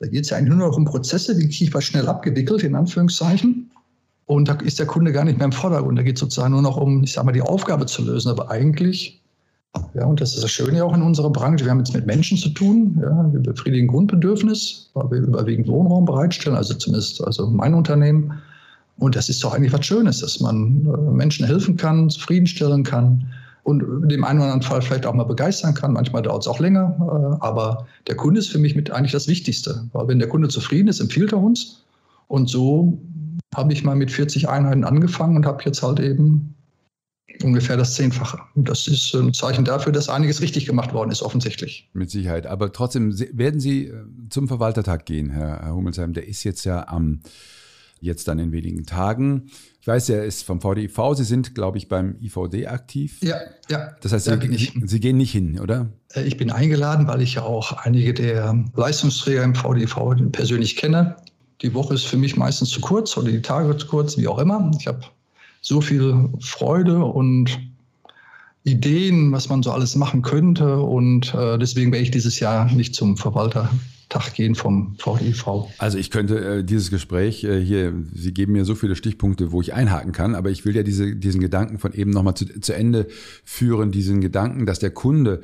da 0.00 0.08
geht 0.08 0.24
es 0.24 0.30
ja 0.30 0.36
eigentlich 0.36 0.56
nur 0.56 0.68
noch 0.68 0.76
um 0.76 0.84
Prozesse, 0.84 1.38
wie 1.38 1.48
kriege 1.48 1.64
ich 1.64 1.74
was 1.74 1.84
schnell 1.84 2.08
abgewickelt, 2.08 2.64
in 2.64 2.74
Anführungszeichen. 2.74 3.70
Und 4.26 4.48
da 4.48 4.54
ist 4.54 4.78
der 4.78 4.86
Kunde 4.86 5.12
gar 5.12 5.24
nicht 5.24 5.38
mehr 5.38 5.44
im 5.44 5.52
Vordergrund. 5.52 5.98
Da 5.98 6.02
geht 6.02 6.16
es 6.16 6.20
sozusagen 6.20 6.52
nur 6.52 6.62
noch 6.62 6.76
um, 6.76 7.04
ich 7.04 7.12
sage 7.12 7.26
mal, 7.26 7.32
die 7.32 7.42
Aufgabe 7.42 7.86
zu 7.86 8.02
lösen. 8.02 8.30
Aber 8.30 8.50
eigentlich, 8.50 9.22
ja, 9.94 10.04
und 10.06 10.20
das 10.20 10.34
ist 10.34 10.42
das 10.42 10.50
Schöne 10.50 10.84
auch 10.84 10.94
in 10.94 11.02
unserer 11.02 11.30
Branche, 11.30 11.64
wir 11.64 11.70
haben 11.70 11.78
jetzt 11.78 11.94
mit 11.94 12.06
Menschen 12.06 12.36
zu 12.38 12.48
tun. 12.50 12.98
Ja, 13.00 13.32
wir 13.32 13.40
befriedigen 13.40 13.88
Grundbedürfnis, 13.88 14.90
weil 14.94 15.10
wir 15.10 15.18
überwiegend 15.18 15.68
Wohnraum 15.68 16.04
bereitstellen, 16.04 16.56
also 16.56 16.74
zumindest 16.74 17.22
also 17.24 17.48
mein 17.48 17.74
Unternehmen. 17.74 18.32
Und 18.98 19.16
das 19.16 19.28
ist 19.28 19.42
doch 19.42 19.54
eigentlich 19.54 19.72
was 19.72 19.84
Schönes, 19.84 20.20
dass 20.20 20.40
man 20.40 20.86
äh, 20.86 21.10
Menschen 21.12 21.46
helfen 21.46 21.76
kann, 21.76 22.10
zufriedenstellen 22.10 22.84
kann 22.84 23.26
und 23.64 23.82
dem 24.08 24.24
einen 24.24 24.38
oder 24.38 24.52
anderen 24.52 24.62
Fall 24.62 24.82
vielleicht 24.82 25.06
auch 25.06 25.14
mal 25.14 25.24
begeistern 25.24 25.74
kann. 25.74 25.92
Manchmal 25.92 26.22
dauert 26.22 26.42
es 26.42 26.48
auch 26.48 26.60
länger, 26.60 26.96
äh, 27.00 27.44
aber 27.44 27.86
der 28.06 28.16
Kunde 28.16 28.38
ist 28.38 28.48
für 28.48 28.58
mich 28.58 28.76
mit 28.76 28.90
eigentlich 28.90 29.12
das 29.12 29.26
Wichtigste. 29.26 29.88
Weil 29.92 30.06
wenn 30.08 30.18
der 30.18 30.28
Kunde 30.28 30.48
zufrieden 30.48 30.88
ist, 30.88 31.00
empfiehlt 31.00 31.32
er 31.32 31.38
uns. 31.38 31.82
Und 32.28 32.48
so 32.48 32.98
habe 33.54 33.72
ich 33.72 33.84
mal 33.84 33.96
mit 33.96 34.10
40 34.10 34.48
Einheiten 34.48 34.84
angefangen 34.84 35.36
und 35.36 35.46
habe 35.46 35.62
jetzt 35.64 35.82
halt 35.82 35.98
eben 35.98 36.54
ungefähr 37.42 37.76
das 37.76 37.94
Zehnfache. 37.94 38.38
Das 38.54 38.86
ist 38.86 39.14
ein 39.14 39.34
Zeichen 39.34 39.64
dafür, 39.64 39.92
dass 39.92 40.08
einiges 40.08 40.40
richtig 40.40 40.66
gemacht 40.66 40.92
worden 40.92 41.10
ist, 41.10 41.22
offensichtlich. 41.22 41.88
Mit 41.92 42.10
Sicherheit. 42.10 42.46
Aber 42.46 42.72
trotzdem 42.72 43.18
werden 43.32 43.60
Sie 43.60 43.86
äh, 43.86 44.04
zum 44.30 44.48
Verwaltertag 44.48 45.06
gehen, 45.06 45.30
Herr 45.30 45.72
Hummelsheim. 45.74 46.12
Der 46.12 46.28
ist 46.28 46.44
jetzt 46.44 46.64
ja 46.64 46.88
am 46.88 47.20
jetzt 48.04 48.28
dann 48.28 48.38
in 48.38 48.52
wenigen 48.52 48.84
Tagen. 48.84 49.50
Ich 49.80 49.86
weiß, 49.86 50.08
er 50.10 50.24
ist 50.24 50.44
vom 50.44 50.60
VDIV. 50.60 50.98
Sie 51.14 51.24
sind, 51.24 51.54
glaube 51.54 51.78
ich, 51.78 51.88
beim 51.88 52.16
IVD 52.20 52.66
aktiv. 52.66 53.18
Ja, 53.22 53.36
ja. 53.68 53.90
Das 54.00 54.12
heißt, 54.12 54.26
Sie, 54.26 54.56
Sie, 54.56 54.72
Sie, 54.84 55.00
gehen 55.00 55.16
nicht 55.16 55.32
hin, 55.32 55.58
oder? 55.58 55.88
Äh, 56.14 56.24
ich 56.24 56.36
bin 56.36 56.50
eingeladen, 56.50 57.06
weil 57.06 57.22
ich 57.22 57.34
ja 57.34 57.42
auch 57.42 57.72
einige 57.72 58.14
der 58.14 58.64
Leistungsträger 58.76 59.42
im 59.42 59.54
VDIV 59.54 59.96
persönlich 60.32 60.76
kenne. 60.76 61.16
Die 61.62 61.74
Woche 61.74 61.94
ist 61.94 62.06
für 62.06 62.16
mich 62.16 62.36
meistens 62.36 62.70
zu 62.70 62.80
kurz 62.80 63.16
oder 63.16 63.30
die 63.30 63.42
Tage 63.42 63.76
zu 63.76 63.86
kurz, 63.86 64.18
wie 64.18 64.28
auch 64.28 64.38
immer. 64.38 64.70
Ich 64.78 64.86
habe 64.86 65.00
so 65.64 65.80
viel 65.80 66.28
Freude 66.40 67.02
und 67.02 67.58
Ideen, 68.64 69.32
was 69.32 69.48
man 69.48 69.62
so 69.62 69.72
alles 69.72 69.96
machen 69.96 70.20
könnte. 70.20 70.78
Und 70.78 71.34
äh, 71.34 71.58
deswegen 71.58 71.90
werde 71.90 72.02
ich 72.02 72.10
dieses 72.10 72.38
Jahr 72.38 72.70
nicht 72.70 72.94
zum 72.94 73.16
Verwalter 73.16 73.70
Tag 74.10 74.34
gehen 74.34 74.54
vom 74.54 74.94
VDV. 74.98 75.68
Also 75.78 75.96
ich 75.96 76.10
könnte 76.10 76.58
äh, 76.58 76.64
dieses 76.64 76.90
Gespräch 76.90 77.44
äh, 77.44 77.60
hier, 77.60 77.94
Sie 78.14 78.34
geben 78.34 78.52
mir 78.52 78.66
so 78.66 78.74
viele 78.74 78.94
Stichpunkte, 78.94 79.50
wo 79.52 79.62
ich 79.62 79.72
einhaken 79.72 80.12
kann, 80.12 80.34
aber 80.34 80.50
ich 80.50 80.66
will 80.66 80.76
ja 80.76 80.82
diese, 80.82 81.16
diesen 81.16 81.40
Gedanken 81.40 81.78
von 81.78 81.94
eben 81.94 82.10
nochmal 82.10 82.34
zu, 82.34 82.44
zu 82.60 82.74
Ende 82.74 83.08
führen, 83.42 83.90
diesen 83.90 84.20
Gedanken, 84.20 84.66
dass 84.66 84.78
der 84.78 84.90
Kunde 84.90 85.40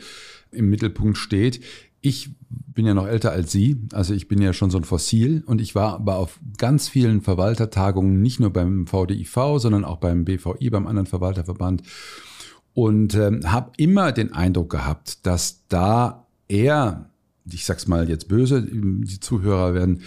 im 0.52 0.68
Mittelpunkt 0.68 1.16
steht. 1.16 1.62
Ich 2.02 2.30
bin 2.74 2.86
ja 2.86 2.94
noch 2.94 3.06
älter 3.06 3.32
als 3.32 3.52
Sie, 3.52 3.80
also 3.92 4.14
ich 4.14 4.28
bin 4.28 4.40
ja 4.40 4.52
schon 4.52 4.70
so 4.70 4.78
ein 4.78 4.84
Fossil. 4.84 5.42
Und 5.46 5.60
ich 5.60 5.74
war 5.74 5.94
aber 5.94 6.16
auf 6.16 6.40
ganz 6.58 6.88
vielen 6.88 7.20
Verwaltertagungen, 7.20 8.20
nicht 8.20 8.40
nur 8.40 8.52
beim 8.52 8.86
VDIV, 8.86 9.58
sondern 9.58 9.84
auch 9.84 9.98
beim 9.98 10.24
BVI, 10.24 10.70
beim 10.70 10.86
anderen 10.86 11.06
Verwalterverband. 11.06 11.82
Und 12.72 13.14
ähm, 13.14 13.40
habe 13.50 13.72
immer 13.76 14.12
den 14.12 14.32
Eindruck 14.32 14.70
gehabt, 14.70 15.26
dass 15.26 15.66
da 15.68 16.26
eher 16.48 17.09
ich 17.52 17.64
sag's 17.64 17.86
mal 17.86 18.08
jetzt 18.08 18.28
böse, 18.28 18.62
die 18.62 19.20
Zuhörer 19.20 19.74
werden, 19.74 20.02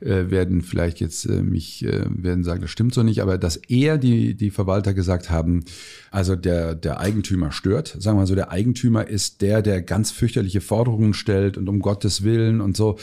äh, 0.00 0.30
werden 0.30 0.62
vielleicht 0.62 1.00
jetzt 1.00 1.24
äh, 1.26 1.42
mich 1.42 1.84
äh, 1.84 2.04
werden 2.08 2.44
sagen, 2.44 2.62
das 2.62 2.70
stimmt 2.70 2.94
so 2.94 3.02
nicht, 3.02 3.20
aber 3.22 3.38
dass 3.38 3.56
eher 3.56 3.98
die, 3.98 4.34
die 4.34 4.50
Verwalter 4.50 4.94
gesagt 4.94 5.30
haben, 5.30 5.64
also 6.10 6.36
der, 6.36 6.74
der 6.74 7.00
Eigentümer 7.00 7.52
stört, 7.52 7.96
sagen 7.98 8.16
wir 8.16 8.22
mal 8.22 8.26
so, 8.26 8.34
der 8.34 8.50
Eigentümer 8.50 9.06
ist 9.06 9.42
der, 9.42 9.62
der 9.62 9.82
ganz 9.82 10.10
fürchterliche 10.10 10.60
Forderungen 10.60 11.14
stellt 11.14 11.56
und 11.56 11.68
um 11.68 11.80
Gottes 11.80 12.22
Willen 12.22 12.60
und 12.60 12.76
so. 12.76 12.98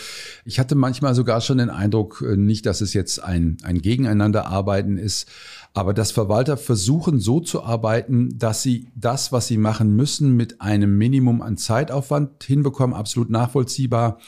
Ich 0.46 0.60
hatte 0.60 0.76
manchmal 0.76 1.16
sogar 1.16 1.42
schon 1.42 1.58
den 1.58 1.70
Eindruck, 1.70 2.24
äh, 2.28 2.38
nicht, 2.38 2.66
dass 2.66 2.82
es 2.82 2.94
jetzt 2.94 3.24
ein, 3.24 3.58
ein 3.64 3.82
Gegeneinanderarbeiten 3.82 4.98
ist, 4.98 5.28
aber 5.74 5.94
dass 5.94 6.12
Verwalter 6.12 6.56
versuchen 6.56 7.20
so 7.20 7.40
zu 7.40 7.64
arbeiten, 7.64 8.38
dass 8.38 8.62
sie 8.62 8.88
das, 8.96 9.32
was 9.32 9.48
sie 9.48 9.58
machen 9.58 9.96
müssen, 9.96 10.36
mit 10.36 10.62
einem 10.62 10.98
Minimum 10.98 11.42
an 11.42 11.58
Zeitaufwand 11.58 12.44
hinbekommen, 12.44 12.96
absolut 12.96 13.30
nachvollziehbar 13.30 14.20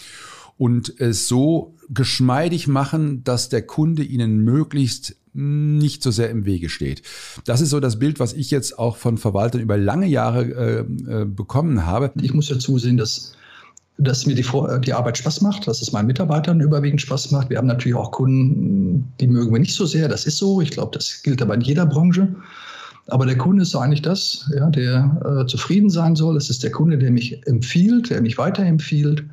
und 0.58 1.00
es 1.00 1.28
so 1.28 1.75
geschmeidig 1.90 2.68
machen, 2.68 3.24
dass 3.24 3.50
der 3.50 3.62
Kunde 3.62 4.04
ihnen 4.04 4.44
möglichst 4.44 5.18
nicht 5.34 6.02
so 6.02 6.12
sehr 6.12 6.30
im 6.30 6.46
Wege 6.46 6.70
steht. 6.70 7.02
Das 7.44 7.60
ist 7.60 7.70
so 7.70 7.82
das 7.82 8.00
Bild, 8.00 8.20
was 8.20 8.34
ich 8.34 8.52
jetzt 8.52 8.80
auch 8.80 8.96
von 8.96 9.18
Verwaltern 9.18 9.62
über 9.62 9.78
lange 9.78 10.08
Jahre 10.08 10.44
äh, 10.46 11.22
äh, 11.22 11.25
bekommen 11.25 11.86
habe. 11.86 12.14
Ich 12.22 12.34
muss 12.34 12.50
ja 12.50 12.58
zusehen, 12.58 12.96
dass 12.96 13.34
dass 13.98 14.25
mir 14.25 14.36
die, 14.36 14.46
die 14.86 14.94
Arbeit 14.94 15.18
Spaß 15.18 15.42
macht, 15.42 15.68
dass 15.68 15.82
es 15.82 15.92
meinen 15.92 16.08
Mitarbeitern 16.08 16.60
überwiegend 16.60 17.02
Spaß 17.02 17.32
macht. 17.32 17.50
Wir 17.50 17.58
haben 17.58 17.68
natürlich 17.68 17.96
auch 17.96 18.12
Kunden, 18.12 19.12
die 19.20 19.28
mögen 19.28 19.54
wir 19.54 19.60
nicht 19.60 19.74
so 19.74 19.86
sehr. 19.86 20.08
Das 20.10 20.25
ist 20.25 20.38
so. 20.38 20.60
Ich 20.62 20.72
glaube, 20.72 20.92
das 20.94 21.22
gilt 21.24 21.42
aber 21.42 21.54
in 21.54 21.62
jeder 21.62 21.86
Branche. 21.86 22.36
Aber 23.08 23.25
der 23.25 23.38
Kunde 23.38 23.62
ist 23.62 23.75
eigentlich 23.75 24.02
das, 24.02 24.52
ja, 24.56 24.70
der 24.70 25.44
äh, 25.44 25.46
zufrieden 25.48 25.90
sein 25.90 26.16
soll. 26.16 26.36
Es 26.38 26.50
ist 26.50 26.64
der 26.64 26.72
Kunde, 26.72 26.98
der 26.98 27.12
mich 27.12 27.46
empfiehlt, 27.48 28.10
der 28.10 28.22
mich 28.22 28.38
weiterempfiehlt. 28.38 29.24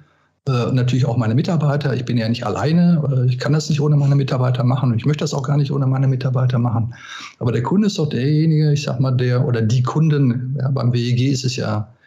Äh, 0.47 0.73
natürlich 0.73 1.07
auch 1.07 1.17
meine 1.17 1.35
Mitarbeiter. 1.35 1.95
Ich 1.95 2.05
bin 2.05 2.19
ja 2.19 2.29
nicht 2.29 2.45
alleine. 2.45 3.03
Äh, 3.11 3.27
ich 3.29 3.39
kann 3.39 3.53
das 3.55 3.69
nicht 3.69 3.81
ohne 3.81 3.97
meine 3.97 4.15
Mitarbeiter 4.15 4.63
machen 4.63 4.93
und 4.93 4.99
ich 4.99 5.07
möchte 5.07 5.25
das 5.25 5.35
auch 5.35 5.45
gar 5.45 5.57
nicht 5.57 5.73
ohne 5.73 5.87
meine 5.87 6.07
Mitarbeiter 6.07 6.59
machen. 6.59 6.95
Aber 7.39 7.51
der 7.51 7.63
Kunde 7.63 7.87
ist 7.87 7.99
doch 7.99 8.09
derjenige, 8.09 8.73
ich 8.73 8.83
sag 8.83 9.01
mal, 9.01 9.13
der 9.13 9.47
oder 9.47 9.63
die 9.63 9.83
Kunden, 9.83 10.57
ja, 10.61 10.69
beim 10.71 10.93
WEG 10.93 11.33
ist 11.33 11.45
es 11.45 11.57
ja 11.57 11.79
äh, 11.81 12.02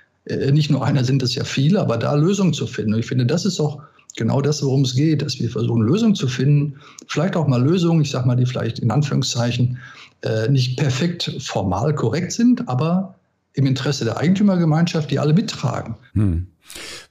nicht 0.52 0.72
nur 0.72 0.84
einer 0.84 1.04
sind 1.04 1.22
es 1.24 1.36
ja 1.36 1.44
viele, 1.44 1.80
aber 1.80 1.98
da 1.98 2.16
Lösungen 2.16 2.54
zu 2.54 2.68
finden. 2.68 2.94
Und 2.94 3.00
ich 3.00 3.06
finde, 3.06 3.26
das 3.26 3.46
ist 3.46 3.60
auch 3.60 3.82
genau 4.16 4.42
das, 4.42 4.64
worum 4.64 4.82
es 4.82 4.96
geht, 4.96 5.22
dass 5.22 5.40
wir 5.40 5.50
versuchen, 5.50 5.82
Lösungen 5.82 6.16
zu 6.16 6.28
finden. 6.28 6.80
Vielleicht 7.08 7.36
auch 7.36 7.48
mal 7.48 7.62
Lösungen, 7.62 8.02
ich 8.02 8.12
sage 8.12 8.28
mal, 8.28 8.36
die 8.36 8.46
vielleicht 8.46 8.80
in 8.80 8.92
Anführungszeichen 8.92 9.78
äh, 10.22 10.48
nicht 10.50 10.78
perfekt 10.78 11.36
formal 11.40 11.94
korrekt 11.94 12.32
sind, 12.32 12.68
aber 12.68 13.16
im 13.56 13.66
Interesse 13.66 14.06
der 14.06 14.18
Eigentümergemeinschaft, 14.18 15.10
die 15.10 15.20
alle 15.20 15.34
mittragen. 15.34 15.96
Hm. 16.14 16.48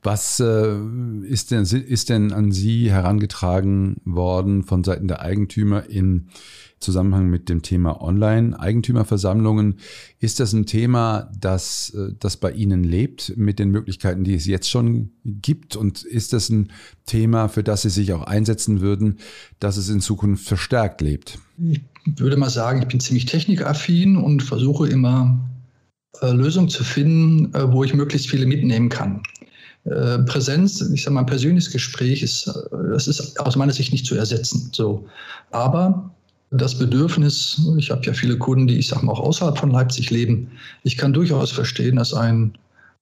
Was 0.02 0.40
äh, 0.40 0.76
ist, 1.26 1.50
denn, 1.50 1.62
ist 1.62 2.10
denn 2.10 2.32
an 2.32 2.52
Sie 2.52 2.90
herangetragen 2.90 3.96
worden 4.04 4.62
von 4.62 4.84
Seiten 4.84 5.08
der 5.08 5.22
Eigentümer 5.22 5.88
in 5.88 6.28
Zusammenhang 6.80 7.30
mit 7.30 7.48
dem 7.48 7.62
Thema 7.62 8.02
Online-Eigentümerversammlungen. 8.02 9.76
Ist 10.20 10.38
das 10.38 10.52
ein 10.52 10.66
Thema, 10.66 11.30
das, 11.38 11.90
äh, 11.96 12.12
das 12.18 12.36
bei 12.36 12.52
Ihnen 12.52 12.84
lebt 12.84 13.36
mit 13.36 13.58
den 13.58 13.70
Möglichkeiten, 13.70 14.22
die 14.24 14.34
es 14.34 14.44
jetzt 14.44 14.68
schon 14.68 15.12
gibt? 15.24 15.76
Und 15.76 16.02
ist 16.02 16.34
das 16.34 16.50
ein 16.50 16.70
Thema, 17.06 17.48
für 17.48 17.62
das 17.62 17.82
Sie 17.82 17.90
sich 17.90 18.12
auch 18.12 18.24
einsetzen 18.24 18.80
würden, 18.80 19.18
dass 19.60 19.78
es 19.78 19.88
in 19.88 20.00
Zukunft 20.00 20.46
verstärkt 20.46 21.00
lebt? 21.00 21.38
Ich 21.56 21.80
würde 22.16 22.36
mal 22.36 22.50
sagen, 22.50 22.82
ich 22.82 22.88
bin 22.88 23.00
ziemlich 23.00 23.24
technikaffin 23.24 24.16
und 24.16 24.42
versuche 24.42 24.86
immer 24.88 25.40
äh, 26.22 26.30
Lösungen 26.30 26.68
zu 26.68 26.84
finden, 26.84 27.54
äh, 27.54 27.72
wo 27.72 27.84
ich 27.84 27.94
möglichst 27.94 28.28
viele 28.28 28.46
mitnehmen 28.46 28.88
kann. 28.88 29.22
Äh, 29.84 30.18
Präsenz, 30.20 30.80
ich 30.80 31.02
sage 31.02 31.14
mal, 31.14 31.20
ein 31.20 31.26
persönliches 31.26 31.70
Gespräch 31.70 32.22
ist, 32.22 32.46
äh, 32.46 32.52
das 32.92 33.06
ist 33.06 33.38
aus 33.40 33.56
meiner 33.56 33.72
Sicht 33.72 33.92
nicht 33.92 34.06
zu 34.06 34.14
ersetzen. 34.14 34.70
So. 34.72 35.06
Aber 35.50 36.10
das 36.50 36.78
Bedürfnis, 36.78 37.60
ich 37.76 37.90
habe 37.90 38.02
ja 38.04 38.12
viele 38.12 38.38
Kunden, 38.38 38.66
die 38.66 38.78
ich 38.78 38.88
sage 38.88 39.04
mal 39.04 39.12
auch 39.12 39.20
außerhalb 39.20 39.58
von 39.58 39.70
Leipzig 39.70 40.10
leben. 40.10 40.50
Ich 40.84 40.96
kann 40.96 41.12
durchaus 41.12 41.50
verstehen, 41.50 41.96
dass 41.96 42.14
ein, 42.14 42.56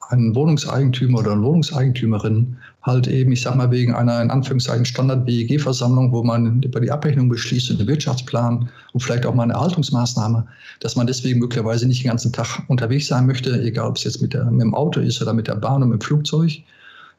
ein 0.08 0.34
Wohnungseigentümer 0.34 1.20
oder 1.20 1.32
eine 1.32 1.42
Wohnungseigentümerin 1.42 2.56
halt 2.82 3.06
eben, 3.06 3.32
ich 3.32 3.42
sage 3.42 3.56
mal, 3.56 3.70
wegen 3.70 3.94
einer 3.94 4.20
in 4.20 4.30
Anführungszeichen 4.30 4.84
Standard-BEG-Versammlung, 4.84 6.12
wo 6.12 6.22
man 6.24 6.62
über 6.62 6.80
die 6.80 6.90
Abrechnung 6.90 7.28
beschließt 7.28 7.70
und 7.70 7.78
den 7.78 7.86
Wirtschaftsplan 7.86 8.68
und 8.92 9.00
vielleicht 9.00 9.24
auch 9.24 9.34
mal 9.34 9.44
eine 9.44 9.52
Erhaltungsmaßnahme, 9.54 10.46
dass 10.80 10.96
man 10.96 11.06
deswegen 11.06 11.38
möglicherweise 11.38 11.86
nicht 11.86 12.02
den 12.02 12.08
ganzen 12.08 12.32
Tag 12.32 12.62
unterwegs 12.68 13.06
sein 13.06 13.26
möchte, 13.26 13.62
egal 13.62 13.88
ob 13.88 13.96
es 13.96 14.04
jetzt 14.04 14.20
mit, 14.20 14.34
der, 14.34 14.44
mit 14.50 14.62
dem 14.62 14.74
Auto 14.74 15.00
ist 15.00 15.22
oder 15.22 15.32
mit 15.32 15.46
der 15.46 15.54
Bahn 15.54 15.82
oder 15.82 15.86
mit 15.86 16.02
dem 16.02 16.04
Flugzeug. 16.04 16.62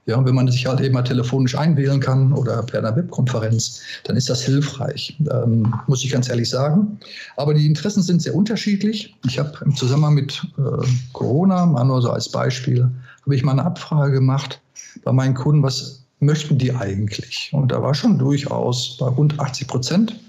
Ja, 0.06 0.24
wenn 0.26 0.36
man 0.36 0.50
sich 0.50 0.66
halt 0.66 0.82
eben 0.82 0.94
mal 0.94 1.04
telefonisch 1.04 1.56
einwählen 1.58 2.00
kann 2.02 2.34
oder 2.34 2.62
per 2.64 2.80
einer 2.80 2.96
Webkonferenz, 2.96 3.80
dann 4.04 4.18
ist 4.18 4.30
das 4.30 4.42
hilfreich, 4.42 5.18
ähm, 5.32 5.74
muss 5.88 6.04
ich 6.04 6.12
ganz 6.12 6.30
ehrlich 6.30 6.50
sagen. 6.50 7.00
Aber 7.38 7.54
die 7.54 7.66
Interessen 7.66 8.04
sind 8.04 8.22
sehr 8.22 8.36
unterschiedlich. 8.36 9.16
Ich 9.26 9.40
habe 9.40 9.54
im 9.64 9.74
Zusammenhang 9.76 10.16
mit 10.16 10.46
äh, 10.58 10.86
Corona, 11.14 11.66
mal 11.66 11.86
nur 11.86 12.02
so 12.02 12.12
als 12.12 12.28
Beispiel, 12.28 12.90
habe 13.22 13.36
ich 13.36 13.44
mal 13.44 13.54
eine 13.54 13.64
Abfrage 13.64 14.12
gemacht 14.12 14.60
bei 15.06 15.14
meinen 15.14 15.36
Kunden, 15.36 15.64
was 15.64 16.04
möchten 16.20 16.58
die 16.58 16.74
eigentlich? 16.74 17.50
Und 17.54 17.72
da 17.72 17.82
war 17.82 17.94
schon 17.94 18.18
durchaus 18.18 18.98
bei 18.98 19.08
rund 19.08 19.40
80 19.40 19.68
Prozent 19.68 20.20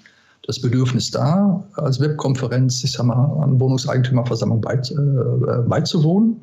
das 0.47 0.61
Bedürfnis 0.61 1.11
da, 1.11 1.65
als 1.75 2.01
Webkonferenz, 2.01 2.85
ich 2.85 2.93
sag 2.93 3.07
mal, 3.07 3.43
an 3.43 3.59
Wohnungseigentümerversammlung 3.59 4.63
äh, 4.63 5.69
beizuwohnen. 5.69 6.37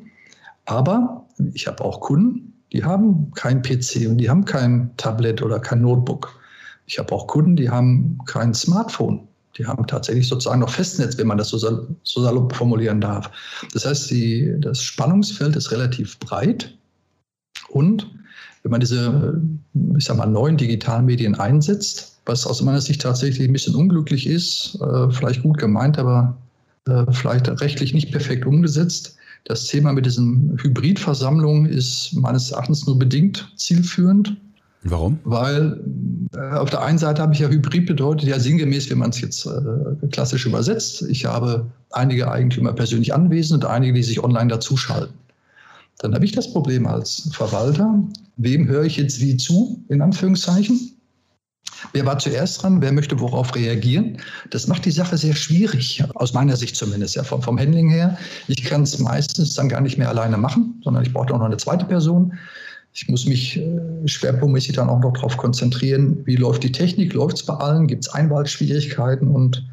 Aber 0.66 1.24
ich 1.54 1.66
habe 1.66 1.84
auch 1.84 2.00
Kunden, 2.00 2.51
die 2.72 2.84
haben 2.84 3.30
kein 3.34 3.62
PC 3.62 4.08
und 4.08 4.18
die 4.18 4.30
haben 4.30 4.44
kein 4.44 4.90
Tablet 4.96 5.42
oder 5.42 5.60
kein 5.60 5.82
Notebook. 5.82 6.40
Ich 6.86 6.98
habe 6.98 7.12
auch 7.14 7.26
Kunden, 7.26 7.56
die 7.56 7.70
haben 7.70 8.18
kein 8.26 8.54
Smartphone. 8.54 9.28
Die 9.58 9.66
haben 9.66 9.86
tatsächlich 9.86 10.28
sozusagen 10.28 10.60
noch 10.60 10.70
Festnetz, 10.70 11.18
wenn 11.18 11.26
man 11.26 11.36
das 11.36 11.48
so, 11.48 11.58
sal 11.58 11.86
so 12.04 12.22
salopp 12.22 12.54
formulieren 12.54 13.02
darf. 13.02 13.30
Das 13.74 13.84
heißt, 13.84 14.10
die, 14.10 14.54
das 14.58 14.82
Spannungsfeld 14.82 15.54
ist 15.56 15.70
relativ 15.70 16.18
breit. 16.18 16.74
Und 17.68 18.10
wenn 18.62 18.70
man 18.70 18.80
diese, 18.80 19.40
ich 19.96 20.04
sag 20.04 20.16
mal, 20.16 20.26
neuen 20.26 20.56
digitalen 20.56 21.04
Medien 21.04 21.34
einsetzt, 21.34 22.18
was 22.24 22.46
aus 22.46 22.62
meiner 22.62 22.80
Sicht 22.80 23.02
tatsächlich 23.02 23.46
ein 23.46 23.52
bisschen 23.52 23.74
unglücklich 23.74 24.26
ist, 24.26 24.78
äh, 24.80 25.10
vielleicht 25.10 25.42
gut 25.42 25.58
gemeint, 25.58 25.98
aber 25.98 26.36
äh, 26.88 27.04
vielleicht 27.10 27.48
rechtlich 27.60 27.92
nicht 27.92 28.10
perfekt 28.10 28.46
umgesetzt. 28.46 29.16
Das 29.44 29.66
Thema 29.66 29.92
mit 29.92 30.06
diesen 30.06 30.56
Hybridversammlungen 30.60 31.66
ist 31.66 32.12
meines 32.14 32.50
Erachtens 32.52 32.86
nur 32.86 32.98
bedingt 32.98 33.52
zielführend. 33.56 34.36
Warum? 34.84 35.18
Weil 35.24 35.80
äh, 36.34 36.56
auf 36.56 36.70
der 36.70 36.82
einen 36.82 36.98
Seite 36.98 37.22
habe 37.22 37.34
ich 37.34 37.40
ja 37.40 37.48
Hybrid 37.48 37.86
bedeutet 37.86 38.28
ja 38.28 38.38
sinngemäß, 38.38 38.90
wenn 38.90 38.98
man 38.98 39.10
es 39.10 39.20
jetzt 39.20 39.46
äh, 39.46 40.06
klassisch 40.08 40.46
übersetzt. 40.46 41.02
Ich 41.02 41.24
habe 41.24 41.66
einige 41.90 42.30
Eigentümer 42.30 42.72
persönlich 42.72 43.14
anwesend 43.14 43.64
und 43.64 43.70
einige, 43.70 43.92
die 43.92 44.02
sich 44.02 44.22
online 44.22 44.48
dazuschalten. 44.48 45.14
Dann 45.98 46.14
habe 46.14 46.24
ich 46.24 46.32
das 46.32 46.52
Problem 46.52 46.86
als 46.86 47.28
Verwalter, 47.32 48.02
wem 48.36 48.66
höre 48.66 48.84
ich 48.84 48.96
jetzt 48.96 49.20
wie 49.20 49.36
zu, 49.36 49.84
in 49.88 50.00
Anführungszeichen. 50.00 50.91
Wer 51.92 52.06
war 52.06 52.18
zuerst 52.18 52.62
dran? 52.62 52.80
Wer 52.80 52.92
möchte 52.92 53.18
worauf 53.18 53.54
reagieren? 53.54 54.18
Das 54.50 54.66
macht 54.66 54.84
die 54.84 54.90
Sache 54.90 55.16
sehr 55.16 55.34
schwierig, 55.34 56.02
aus 56.14 56.32
meiner 56.32 56.56
Sicht 56.56 56.76
zumindest, 56.76 57.16
ja, 57.16 57.24
vom, 57.24 57.42
vom 57.42 57.58
Handling 57.58 57.90
her. 57.90 58.16
Ich 58.48 58.64
kann 58.64 58.82
es 58.82 58.98
meistens 58.98 59.54
dann 59.54 59.68
gar 59.68 59.80
nicht 59.80 59.98
mehr 59.98 60.08
alleine 60.08 60.36
machen, 60.36 60.80
sondern 60.84 61.02
ich 61.02 61.12
brauche 61.12 61.32
auch 61.34 61.38
noch 61.38 61.46
eine 61.46 61.56
zweite 61.56 61.84
Person. 61.84 62.32
Ich 62.94 63.08
muss 63.08 63.26
mich 63.26 63.58
äh, 63.58 63.80
schwerpunktmäßig 64.06 64.76
dann 64.76 64.88
auch 64.88 65.00
noch 65.00 65.14
darauf 65.14 65.36
konzentrieren, 65.36 66.18
wie 66.26 66.36
läuft 66.36 66.62
die 66.62 66.72
Technik, 66.72 67.14
läuft 67.14 67.36
es 67.36 67.42
bei 67.46 67.54
allen, 67.54 67.86
gibt 67.86 68.04
es 68.04 68.12
Einwahlschwierigkeiten 68.12 69.28
und 69.28 69.64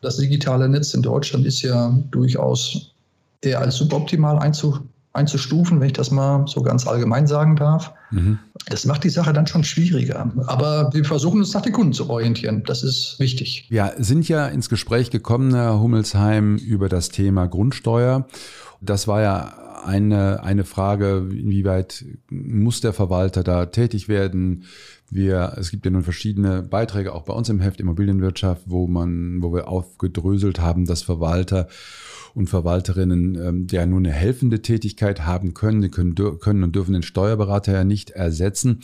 das 0.00 0.16
digitale 0.16 0.68
Netz 0.68 0.92
in 0.92 1.02
Deutschland 1.02 1.46
ist 1.46 1.62
ja 1.62 1.96
durchaus 2.10 2.92
eher 3.40 3.60
als 3.60 3.76
suboptimal 3.76 4.38
einzu, 4.38 4.80
einzustufen, 5.14 5.80
wenn 5.80 5.86
ich 5.86 5.92
das 5.92 6.10
mal 6.10 6.44
so 6.46 6.62
ganz 6.62 6.86
allgemein 6.86 7.26
sagen 7.26 7.56
darf. 7.56 7.92
Mhm. 8.10 8.40
Das 8.66 8.84
macht 8.84 9.04
die 9.04 9.10
Sache 9.10 9.32
dann 9.32 9.46
schon 9.46 9.62
schwieriger. 9.64 10.30
Aber 10.46 10.90
wir 10.92 11.04
versuchen 11.04 11.38
uns 11.38 11.54
nach 11.54 11.62
den 11.62 11.72
Kunden 11.72 11.92
zu 11.92 12.10
orientieren. 12.10 12.64
Das 12.66 12.82
ist 12.82 13.16
wichtig. 13.18 13.66
Ja, 13.70 13.92
sind 13.96 14.28
ja 14.28 14.48
ins 14.48 14.68
Gespräch 14.68 15.10
gekommen, 15.10 15.54
Herr 15.54 15.80
Hummelsheim, 15.80 16.56
über 16.56 16.88
das 16.88 17.10
Thema 17.10 17.46
Grundsteuer. 17.46 18.26
Das 18.80 19.06
war 19.06 19.22
ja 19.22 19.54
eine, 19.84 20.42
eine 20.42 20.64
Frage, 20.64 21.28
inwieweit 21.30 22.04
muss 22.30 22.80
der 22.80 22.92
Verwalter 22.92 23.42
da 23.44 23.66
tätig 23.66 24.08
werden? 24.08 24.64
Wir, 25.10 25.54
es 25.58 25.70
gibt 25.70 25.84
ja 25.84 25.90
nun 25.90 26.02
verschiedene 26.02 26.62
Beiträge, 26.62 27.14
auch 27.14 27.22
bei 27.22 27.34
uns 27.34 27.48
im 27.48 27.60
Heft 27.60 27.80
Immobilienwirtschaft, 27.80 28.62
wo 28.66 28.86
man, 28.86 29.42
wo 29.42 29.52
wir 29.52 29.68
aufgedröselt 29.68 30.60
haben, 30.60 30.86
dass 30.86 31.02
Verwalter 31.02 31.68
und 32.34 32.48
Verwalterinnen 32.48 33.36
ähm, 33.36 33.66
ja 33.70 33.86
nur 33.86 34.00
eine 34.00 34.12
helfende 34.12 34.60
Tätigkeit 34.60 35.24
haben 35.24 35.54
können. 35.54 35.82
Die 35.82 35.90
können, 35.90 36.14
können 36.14 36.64
und 36.64 36.74
dürfen 36.74 36.92
den 36.92 37.02
Steuerberater 37.02 37.72
ja 37.72 37.84
nicht 37.84 38.10
ersetzen. 38.10 38.80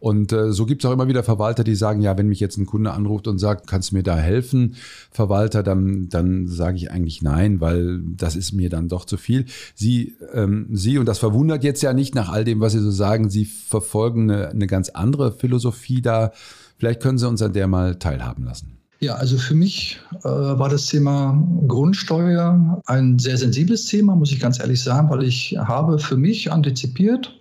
Und 0.00 0.32
äh, 0.32 0.52
so 0.52 0.66
gibt 0.66 0.84
es 0.84 0.88
auch 0.88 0.92
immer 0.92 1.08
wieder 1.08 1.22
Verwalter, 1.22 1.64
die 1.64 1.74
sagen, 1.74 2.00
ja, 2.02 2.16
wenn 2.18 2.28
mich 2.28 2.40
jetzt 2.40 2.56
ein 2.58 2.66
Kunde 2.66 2.92
anruft 2.92 3.28
und 3.28 3.38
sagt, 3.38 3.66
kannst 3.66 3.90
du 3.90 3.96
mir 3.96 4.02
da 4.02 4.16
helfen, 4.16 4.76
Verwalter, 5.10 5.62
dann, 5.62 6.08
dann 6.08 6.46
sage 6.46 6.76
ich 6.76 6.90
eigentlich 6.90 7.22
nein, 7.22 7.60
weil 7.60 8.00
das 8.02 8.36
ist 8.36 8.52
mir 8.52 8.70
dann 8.70 8.88
doch 8.88 9.04
zu 9.04 9.16
viel. 9.16 9.46
Sie, 9.74 10.14
ähm, 10.32 10.68
Sie, 10.72 10.98
und 10.98 11.06
das 11.06 11.18
verwundert 11.18 11.64
jetzt 11.64 11.82
ja 11.82 11.92
nicht 11.92 12.14
nach 12.14 12.30
all 12.30 12.44
dem, 12.44 12.60
was 12.60 12.72
Sie 12.72 12.80
so 12.80 12.90
sagen, 12.90 13.30
Sie 13.30 13.44
verfolgen 13.44 14.30
eine, 14.30 14.48
eine 14.48 14.66
ganz 14.66 14.88
andere 14.90 15.32
Philosophie 15.32 16.02
da. 16.02 16.32
Vielleicht 16.78 17.00
können 17.00 17.18
Sie 17.18 17.28
uns 17.28 17.42
an 17.42 17.52
der 17.52 17.66
mal 17.66 17.96
teilhaben 17.96 18.44
lassen. 18.44 18.76
Ja, 19.00 19.16
also 19.16 19.36
für 19.36 19.54
mich 19.54 20.00
äh, 20.24 20.28
war 20.28 20.70
das 20.70 20.86
Thema 20.86 21.46
Grundsteuer 21.68 22.80
ein 22.86 23.18
sehr 23.18 23.36
sensibles 23.36 23.84
Thema, 23.86 24.16
muss 24.16 24.32
ich 24.32 24.40
ganz 24.40 24.58
ehrlich 24.58 24.82
sagen, 24.82 25.10
weil 25.10 25.22
ich 25.22 25.56
habe 25.58 25.98
für 25.98 26.16
mich 26.16 26.50
antizipiert, 26.50 27.38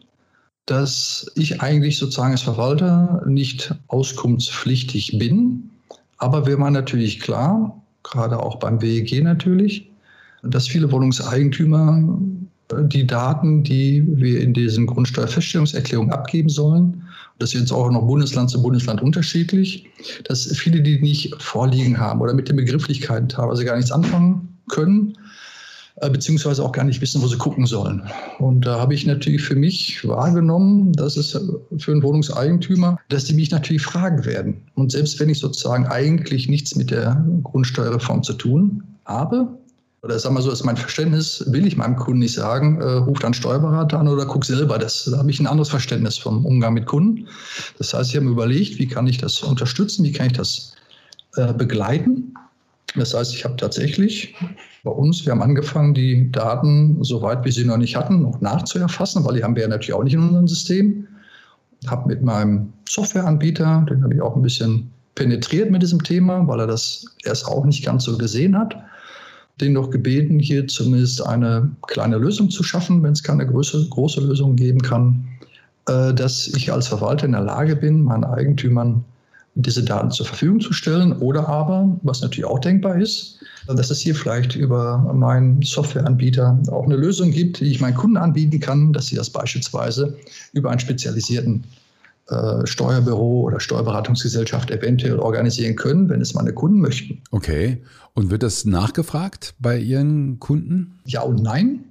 dass 0.65 1.31
ich 1.35 1.61
eigentlich 1.61 1.97
sozusagen 1.97 2.31
als 2.31 2.41
Verwalter 2.41 3.23
nicht 3.27 3.75
auskunftspflichtig 3.87 5.17
bin. 5.19 5.69
Aber 6.17 6.45
mir 6.45 6.59
war 6.59 6.71
natürlich 6.71 7.19
klar, 7.19 7.81
gerade 8.03 8.41
auch 8.41 8.57
beim 8.57 8.81
WEG 8.81 9.23
natürlich, 9.23 9.91
dass 10.43 10.67
viele 10.67 10.91
Wohnungseigentümer 10.91 12.19
die 12.71 13.05
Daten, 13.05 13.63
die 13.63 14.03
wir 14.07 14.41
in 14.41 14.53
diesen 14.53 14.87
Grundsteuerfeststellungserklärungen 14.87 16.11
abgeben 16.11 16.49
sollen, 16.49 17.03
das 17.37 17.53
ist 17.53 17.59
jetzt 17.59 17.71
auch 17.71 17.91
noch 17.91 18.07
Bundesland 18.07 18.49
zu 18.49 18.61
Bundesland 18.61 19.01
unterschiedlich, 19.01 19.85
dass 20.23 20.47
viele 20.57 20.81
die 20.81 20.99
nicht 20.99 21.35
vorliegen 21.41 21.99
haben 21.99 22.21
oder 22.21 22.33
mit 22.33 22.47
den 22.49 22.55
Begrifflichkeiten 22.55 23.29
teilweise 23.29 23.65
gar 23.65 23.75
nichts 23.75 23.91
anfangen 23.91 24.57
können, 24.69 25.11
äh, 25.11 25.24
beziehungsweise 26.01 26.63
auch 26.63 26.73
gar 26.73 26.83
nicht 26.83 27.01
wissen, 27.01 27.21
wo 27.21 27.27
sie 27.27 27.37
gucken 27.37 27.65
sollen. 27.65 28.03
Und 28.39 28.65
da 28.65 28.79
habe 28.79 28.93
ich 28.93 29.05
natürlich 29.05 29.41
für 29.41 29.55
mich 29.55 30.05
wahrgenommen, 30.05 30.91
dass 30.93 31.15
es 31.15 31.31
für 31.77 31.91
einen 31.91 32.03
Wohnungseigentümer, 32.03 32.99
dass 33.09 33.25
die 33.25 33.33
mich 33.33 33.51
natürlich 33.51 33.83
fragen 33.83 34.25
werden. 34.25 34.61
Und 34.75 34.91
selbst 34.91 35.19
wenn 35.19 35.29
ich 35.29 35.39
sozusagen 35.39 35.87
eigentlich 35.87 36.49
nichts 36.49 36.75
mit 36.75 36.91
der 36.91 37.25
Grundsteuerreform 37.43 38.23
zu 38.23 38.33
tun 38.33 38.83
habe, 39.05 39.47
oder 40.05 40.19
sag 40.19 40.33
mal 40.33 40.41
so, 40.43 40.51
ist 40.51 40.63
mein 40.63 40.77
Verständnis, 40.77 41.43
will 41.47 41.65
ich 41.65 41.77
meinem 41.77 41.95
Kunden 41.95 42.19
nicht 42.19 42.35
sagen, 42.35 42.79
äh, 42.79 42.83
ruf 42.83 43.17
dann 43.17 43.33
Steuerberater 43.33 43.99
an 43.99 44.07
oder 44.07 44.27
guck 44.27 44.45
selber. 44.45 44.77
Das, 44.77 45.05
da 45.05 45.17
habe 45.17 45.31
ich 45.31 45.39
ein 45.39 45.47
anderes 45.47 45.69
Verständnis 45.69 46.19
vom 46.19 46.45
Umgang 46.45 46.75
mit 46.75 46.85
Kunden. 46.85 47.27
Das 47.79 47.91
heißt, 47.91 48.11
ich 48.11 48.15
habe 48.15 48.27
mir 48.27 48.33
überlegt, 48.33 48.77
wie 48.77 48.87
kann 48.87 49.07
ich 49.07 49.17
das 49.17 49.41
unterstützen, 49.41 50.05
wie 50.05 50.11
kann 50.11 50.27
ich 50.27 50.33
das 50.33 50.75
äh, 51.37 51.53
begleiten. 51.53 52.35
Das 52.95 53.15
heißt, 53.15 53.33
ich 53.33 53.45
habe 53.45 53.55
tatsächlich 53.55 54.35
bei 54.85 54.91
uns, 54.91 55.25
wir 55.25 55.33
haben 55.33 55.41
angefangen, 55.41 55.93
die 55.93 56.31
Daten, 56.31 57.03
soweit 57.03 57.43
wir 57.43 57.51
sie 57.51 57.65
noch 57.65 57.77
nicht 57.77 57.97
hatten, 57.97 58.21
noch 58.21 58.39
nachzuerfassen, 58.39 59.25
weil 59.25 59.35
die 59.35 59.43
haben 59.43 59.55
wir 59.55 59.63
ja 59.63 59.67
natürlich 59.67 59.93
auch 59.93 60.03
nicht 60.03 60.13
in 60.13 60.21
unserem 60.21 60.47
System. 60.47 61.07
Habe 61.87 62.07
mit 62.07 62.23
meinem 62.23 62.71
Softwareanbieter, 62.87 63.85
den 63.89 64.03
habe 64.03 64.13
ich 64.13 64.21
auch 64.21 64.37
ein 64.37 64.41
bisschen 64.41 64.89
penetriert 65.15 65.69
mit 65.71 65.81
diesem 65.81 66.01
Thema, 66.01 66.47
weil 66.47 66.61
er 66.61 66.67
das 66.67 67.05
erst 67.25 67.47
auch 67.47 67.65
nicht 67.65 67.83
ganz 67.85 68.05
so 68.05 68.17
gesehen 68.17 68.57
hat 68.57 68.77
den 69.61 69.73
noch 69.73 69.89
gebeten, 69.89 70.39
hier 70.39 70.67
zumindest 70.67 71.25
eine 71.25 71.71
kleine 71.87 72.17
Lösung 72.17 72.49
zu 72.49 72.63
schaffen, 72.63 73.03
wenn 73.03 73.13
es 73.13 73.23
keine 73.23 73.47
große, 73.47 73.87
große 73.89 74.21
Lösung 74.21 74.55
geben 74.55 74.81
kann, 74.81 75.27
äh, 75.87 76.13
dass 76.13 76.47
ich 76.47 76.71
als 76.71 76.87
Verwalter 76.87 77.25
in 77.25 77.31
der 77.31 77.41
Lage 77.41 77.75
bin, 77.75 78.01
meinen 78.01 78.25
Eigentümern 78.25 79.05
diese 79.55 79.83
Daten 79.83 80.11
zur 80.11 80.25
Verfügung 80.25 80.59
zu 80.59 80.73
stellen 80.73 81.13
oder 81.13 81.47
aber, 81.47 81.97
was 82.03 82.21
natürlich 82.21 82.45
auch 82.45 82.59
denkbar 82.59 82.97
ist, 82.97 83.39
dass 83.67 83.89
es 83.89 83.99
hier 83.99 84.13
vielleicht 84.13 84.55
über 84.55 84.97
meinen 85.13 85.61
Softwareanbieter 85.61 86.59
auch 86.69 86.85
eine 86.85 86.97
Lösung 86.97 87.31
gibt, 87.31 87.61
die 87.61 87.71
ich 87.71 87.79
meinen 87.79 87.95
Kunden 87.95 88.17
anbieten 88.17 88.59
kann, 88.59 88.91
dass 88.91 89.07
sie 89.07 89.15
das 89.15 89.29
beispielsweise 89.29 90.17
über 90.51 90.69
einen 90.69 90.79
spezialisierten 90.79 91.63
äh, 92.27 92.65
Steuerbüro 92.65 93.43
oder 93.43 93.59
Steuerberatungsgesellschaft 93.59 94.71
eventuell 94.71 95.19
organisieren 95.19 95.75
können, 95.75 96.09
wenn 96.09 96.21
es 96.21 96.33
meine 96.33 96.53
Kunden 96.53 96.79
möchten. 96.79 97.21
Okay. 97.31 97.81
Und 98.13 98.31
wird 98.31 98.43
das 98.43 98.65
nachgefragt 98.65 99.55
bei 99.59 99.77
Ihren 99.77 100.39
Kunden? 100.39 100.99
Ja 101.05 101.21
und 101.21 101.41
nein. 101.43 101.85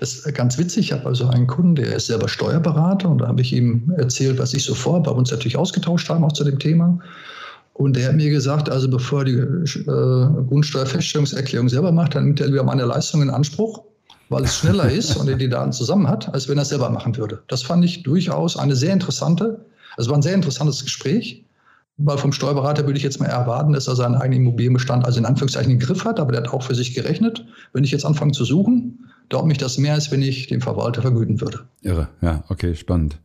Das 0.00 0.14
ist 0.14 0.34
ganz 0.34 0.56
witzig. 0.56 0.86
Ich 0.86 0.92
habe 0.92 1.04
also 1.04 1.26
einen 1.28 1.46
Kunden, 1.46 1.74
der 1.74 1.94
ist 1.94 2.06
selber 2.06 2.26
Steuerberater 2.26 3.08
und 3.10 3.18
da 3.18 3.28
habe 3.28 3.42
ich 3.42 3.52
ihm 3.52 3.92
erzählt, 3.98 4.38
was 4.38 4.54
ich 4.54 4.64
so 4.64 4.74
vor, 4.74 5.02
bei 5.02 5.10
uns 5.10 5.30
natürlich 5.30 5.58
ausgetauscht 5.58 6.08
haben, 6.08 6.24
auch 6.24 6.32
zu 6.32 6.42
dem 6.42 6.58
Thema. 6.58 6.98
Und 7.74 7.96
der 7.96 8.08
hat 8.08 8.16
mir 8.16 8.30
gesagt, 8.30 8.70
also 8.70 8.88
bevor 8.88 9.20
er 9.20 9.24
die 9.26 9.32
äh, 9.32 10.46
Grundsteuerfeststellungserklärung 10.48 11.68
selber 11.68 11.92
macht, 11.92 12.14
dann 12.14 12.24
nimmt 12.24 12.40
er 12.40 12.46
lieber 12.46 12.64
meine 12.64 12.86
Leistung 12.86 13.20
in 13.20 13.30
Anspruch 13.30 13.82
weil 14.30 14.44
es 14.44 14.56
schneller 14.56 14.90
ist 14.90 15.16
und 15.16 15.28
er 15.28 15.36
die 15.36 15.48
Daten 15.48 15.72
zusammen 15.72 16.08
hat, 16.08 16.32
als 16.32 16.48
wenn 16.48 16.56
er 16.56 16.62
es 16.62 16.70
selber 16.70 16.88
machen 16.88 17.16
würde. 17.16 17.42
Das 17.48 17.62
fand 17.62 17.84
ich 17.84 18.02
durchaus 18.02 18.56
eine 18.56 18.76
sehr 18.76 18.92
interessante, 18.92 19.66
also 19.96 20.10
war 20.10 20.18
ein 20.18 20.22
sehr 20.22 20.34
interessantes 20.34 20.82
Gespräch, 20.84 21.44
weil 21.98 22.16
vom 22.16 22.32
Steuerberater 22.32 22.86
würde 22.86 22.96
ich 22.96 23.02
jetzt 23.02 23.20
mal 23.20 23.26
erwarten, 23.26 23.74
dass 23.74 23.88
er 23.88 23.96
seinen 23.96 24.14
eigenen 24.14 24.42
Immobilienbestand 24.42 25.04
also 25.04 25.18
in 25.18 25.26
Anführungszeichen 25.26 25.72
im 25.72 25.78
Griff 25.78 26.04
hat, 26.04 26.18
aber 26.18 26.32
der 26.32 26.42
hat 26.42 26.54
auch 26.54 26.62
für 26.62 26.74
sich 26.74 26.94
gerechnet. 26.94 27.44
Wenn 27.72 27.84
ich 27.84 27.90
jetzt 27.90 28.06
anfange 28.06 28.32
zu 28.32 28.44
suchen, 28.44 29.09
dauert 29.30 29.46
mich 29.46 29.58
das 29.58 29.78
mehr, 29.78 29.94
als 29.94 30.10
wenn 30.10 30.20
ich 30.20 30.48
den 30.48 30.60
Verwalter 30.60 31.00
vergüten 31.00 31.40
würde. 31.40 31.60
Irre, 31.80 32.08
ja, 32.20 32.44
okay, 32.48 32.74
spannend. 32.74 33.18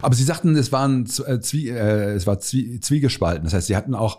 Aber 0.00 0.14
Sie 0.14 0.22
sagten, 0.22 0.54
es, 0.54 0.70
waren, 0.72 1.06
äh, 1.26 1.40
Zwie 1.40 1.70
äh, 1.70 2.14
es 2.14 2.26
war 2.26 2.38
Zwie 2.38 2.80
zwiegespalten. 2.80 3.44
Das 3.44 3.54
heißt, 3.54 3.66
Sie 3.66 3.76
hatten 3.76 3.94
auch 3.94 4.18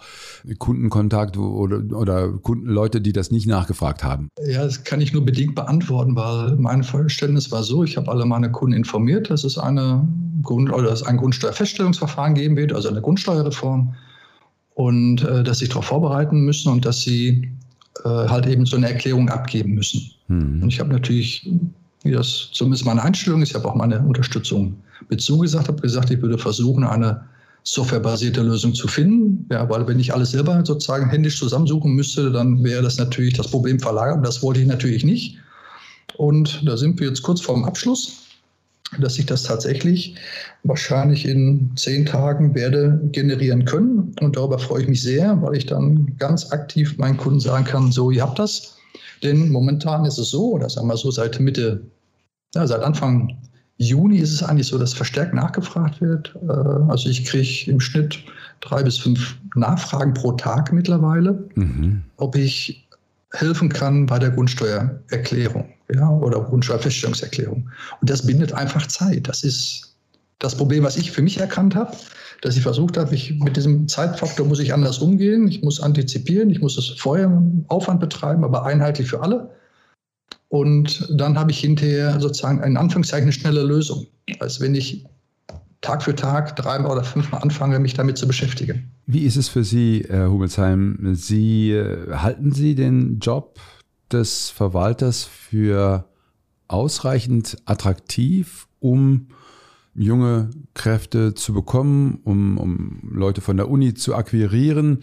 Kundenkontakt 0.57 1.37
oder, 1.37 1.81
oder 1.97 2.29
Kundenleute, 2.29 3.01
die 3.01 3.13
das 3.13 3.31
nicht 3.31 3.47
nachgefragt 3.47 4.03
haben. 4.03 4.29
Ja, 4.45 4.63
das 4.63 4.83
kann 4.83 5.01
ich 5.01 5.13
nur 5.13 5.25
bedingt 5.25 5.55
beantworten, 5.55 6.15
weil 6.15 6.55
mein 6.57 6.83
Verständnis 6.83 7.51
war 7.51 7.63
so, 7.63 7.83
ich 7.83 7.97
habe 7.97 8.11
alle 8.11 8.25
meine 8.25 8.51
Kunden 8.51 8.75
informiert, 8.75 9.29
dass 9.29 9.43
es 9.43 9.57
eine 9.57 10.07
Grund 10.43 10.71
oder 10.71 10.89
dass 10.89 11.03
ein 11.03 11.17
Grundsteuerfeststellungsverfahren 11.17 12.33
geben 12.33 12.57
wird, 12.57 12.73
also 12.73 12.89
eine 12.89 13.01
Grundsteuerreform. 13.01 13.95
Und 14.73 15.23
äh, 15.23 15.43
dass 15.43 15.59
sie 15.59 15.67
darauf 15.67 15.85
vorbereiten 15.85 16.41
müssen 16.41 16.71
und 16.71 16.85
dass 16.85 17.01
sie 17.01 17.51
äh, 18.05 18.09
halt 18.09 18.47
eben 18.47 18.65
so 18.65 18.77
eine 18.77 18.87
Erklärung 18.87 19.29
abgeben 19.29 19.73
müssen. 19.73 20.11
Mhm. 20.29 20.63
Und 20.63 20.69
ich 20.73 20.79
habe 20.79 20.89
natürlich, 20.89 21.49
wie 22.03 22.11
das 22.11 22.49
zumindest 22.53 22.85
meine 22.85 23.03
Einstellung 23.03 23.41
ist, 23.41 23.49
ich 23.49 23.55
habe 23.55 23.67
auch 23.67 23.75
meine 23.75 23.99
Unterstützung 23.99 24.75
mit 25.09 25.21
zugesagt, 25.21 25.67
habe 25.67 25.81
gesagt, 25.81 26.09
ich 26.09 26.21
würde 26.21 26.37
versuchen, 26.37 26.83
eine 26.83 27.21
softwarebasierte 27.63 28.41
Lösung 28.41 28.73
zu 28.73 28.87
finden. 28.87 29.45
Ja, 29.51 29.69
weil 29.69 29.85
wenn 29.87 29.99
ich 29.99 30.13
alles 30.13 30.31
selber 30.31 30.63
sozusagen 30.65 31.09
händisch 31.09 31.37
zusammensuchen 31.37 31.93
müsste, 31.93 32.31
dann 32.31 32.63
wäre 32.63 32.81
das 32.81 32.97
natürlich 32.97 33.33
das 33.33 33.49
Problem 33.49 33.79
verlagert. 33.79 34.25
Das 34.25 34.41
wollte 34.41 34.61
ich 34.61 34.67
natürlich 34.67 35.03
nicht. 35.03 35.37
Und 36.17 36.61
da 36.65 36.77
sind 36.77 36.99
wir 36.99 37.07
jetzt 37.07 37.21
kurz 37.21 37.41
vorm 37.41 37.63
Abschluss, 37.65 38.23
dass 38.99 39.19
ich 39.19 39.25
das 39.25 39.43
tatsächlich 39.43 40.15
wahrscheinlich 40.63 41.25
in 41.25 41.71
zehn 41.75 42.05
Tagen 42.05 42.55
werde 42.55 42.99
generieren 43.11 43.65
können. 43.65 44.15
Und 44.19 44.35
darüber 44.35 44.57
freue 44.57 44.83
ich 44.83 44.87
mich 44.87 45.01
sehr, 45.01 45.39
weil 45.41 45.55
ich 45.55 45.65
dann 45.65 46.15
ganz 46.17 46.51
aktiv 46.51 46.97
meinen 46.97 47.17
Kunden 47.17 47.39
sagen 47.39 47.65
kann, 47.65 47.91
so, 47.91 48.09
ihr 48.09 48.23
habt 48.23 48.39
das. 48.39 48.78
Denn 49.23 49.49
momentan 49.49 50.05
ist 50.05 50.17
es 50.17 50.29
so, 50.29 50.53
oder 50.53 50.69
sagen 50.69 50.87
wir 50.87 50.97
so, 50.97 51.11
seit 51.11 51.39
Mitte, 51.39 51.81
ja, 52.55 52.65
seit 52.65 52.81
Anfang 52.81 53.37
Juni 53.77 54.17
ist 54.17 54.33
es 54.33 54.43
eigentlich 54.43 54.67
so, 54.67 54.77
dass 54.77 54.93
verstärkt 54.93 55.33
nachgefragt 55.33 56.01
wird. 56.01 56.35
Äh, 56.47 56.51
also 56.51 57.09
ich 57.09 57.25
kriege 57.25 57.71
im 57.71 57.79
Schnitt 57.79 58.19
drei 58.59 58.83
bis 58.83 58.97
fünf 58.97 59.37
Nachfragen 59.55 60.13
pro 60.13 60.33
Tag 60.33 60.73
mittlerweile, 60.73 61.47
mhm. 61.55 62.03
ob 62.17 62.35
ich 62.35 62.85
helfen 63.31 63.69
kann 63.69 64.05
bei 64.05 64.19
der 64.19 64.31
Grundsteuererklärung 64.31 65.69
ja, 65.93 66.09
oder 66.09 66.41
Grundsteuerfeststellungserklärung. 66.41 67.69
Und 68.01 68.09
das 68.09 68.25
bindet 68.25 68.53
einfach 68.53 68.87
Zeit. 68.87 69.27
Das 69.27 69.43
ist 69.43 69.88
das 70.39 70.55
Problem, 70.55 70.83
was 70.83 70.97
ich 70.97 71.11
für 71.11 71.21
mich 71.21 71.39
erkannt 71.39 71.75
habe, 71.75 71.95
dass 72.41 72.55
ich 72.55 72.63
versucht 72.63 72.97
habe, 72.97 73.13
ich, 73.13 73.37
mit 73.39 73.57
diesem 73.57 73.87
Zeitfaktor 73.87 74.47
muss 74.47 74.59
ich 74.59 74.73
anders 74.73 74.99
umgehen. 74.99 75.47
Ich 75.49 75.61
muss 75.61 75.81
antizipieren, 75.81 76.49
ich 76.49 76.61
muss 76.61 76.77
es 76.77 76.89
vorher 76.89 77.41
Aufwand 77.67 77.99
betreiben, 77.99 78.45
aber 78.45 78.65
einheitlich 78.65 79.09
für 79.09 79.21
alle. 79.21 79.51
Und 80.47 81.07
dann 81.11 81.37
habe 81.37 81.51
ich 81.51 81.59
hinterher 81.59 82.19
sozusagen 82.19 82.63
in 82.63 82.77
Anführungszeichen 82.77 83.23
eine 83.23 83.33
schnelle 83.33 83.63
Lösung, 83.63 84.07
als 84.39 84.59
wenn 84.61 84.73
ich 84.73 85.05
Tag 85.81 86.03
für 86.03 86.15
Tag 86.15 86.55
dreimal 86.55 86.91
oder 86.91 87.03
fünfmal 87.03 87.41
anfange, 87.41 87.79
mich 87.79 87.93
damit 87.93 88.17
zu 88.17 88.27
beschäftigen. 88.27 88.91
Wie 89.05 89.25
ist 89.25 89.37
es 89.37 89.47
für 89.47 89.63
Sie, 89.63 90.05
Herr 90.09 90.31
Hubelsheim? 90.31 91.13
Sie 91.13 91.71
äh, 91.71 92.13
halten 92.15 92.51
Sie 92.51 92.75
den 92.75 93.19
Job 93.19 93.59
des 94.11 94.49
Verwalters 94.49 95.23
für 95.23 96.05
ausreichend 96.67 97.57
attraktiv, 97.65 98.67
um 98.79 99.27
junge 99.99 100.49
Kräfte 100.73 101.33
zu 101.33 101.53
bekommen, 101.53 102.21
um, 102.23 102.57
um 102.57 103.01
Leute 103.11 103.41
von 103.41 103.57
der 103.57 103.69
Uni 103.69 103.93
zu 103.93 104.15
akquirieren? 104.15 104.99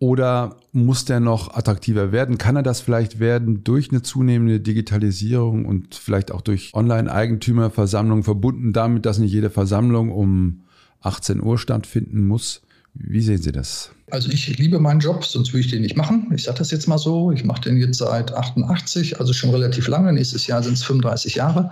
Oder 0.00 0.56
muss 0.70 1.06
der 1.06 1.18
noch 1.18 1.54
attraktiver 1.54 2.12
werden? 2.12 2.38
Kann 2.38 2.54
er 2.54 2.62
das 2.62 2.80
vielleicht 2.80 3.18
werden 3.18 3.64
durch 3.64 3.90
eine 3.90 4.02
zunehmende 4.02 4.60
Digitalisierung 4.60 5.64
und 5.64 5.94
vielleicht 5.96 6.30
auch 6.30 6.42
durch 6.42 6.72
Online-Eigentümerversammlungen 6.74 8.22
verbunden 8.22 8.72
damit, 8.72 9.06
dass 9.06 9.18
nicht 9.18 9.32
jede 9.32 9.50
Versammlung 9.50 10.12
um 10.12 10.60
18 11.00 11.42
Uhr 11.42 11.58
stattfinden 11.58 12.28
muss? 12.28 12.62
Wie 13.00 13.20
sehen 13.20 13.40
Sie 13.40 13.52
das? 13.52 13.90
Also 14.10 14.30
ich 14.30 14.58
liebe 14.58 14.80
meinen 14.80 15.00
Job, 15.00 15.24
sonst 15.24 15.52
würde 15.52 15.60
ich 15.60 15.70
den 15.70 15.82
nicht 15.82 15.96
machen. 15.96 16.30
Ich 16.34 16.44
sage 16.44 16.58
das 16.58 16.70
jetzt 16.70 16.88
mal 16.88 16.98
so. 16.98 17.30
Ich 17.30 17.44
mache 17.44 17.62
den 17.62 17.76
jetzt 17.76 17.98
seit 17.98 18.32
88, 18.32 19.20
also 19.20 19.32
schon 19.32 19.50
relativ 19.50 19.86
lange. 19.86 20.12
Nächstes 20.12 20.46
Jahr 20.46 20.62
sind 20.62 20.74
es 20.74 20.82
35 20.82 21.36
Jahre. 21.36 21.70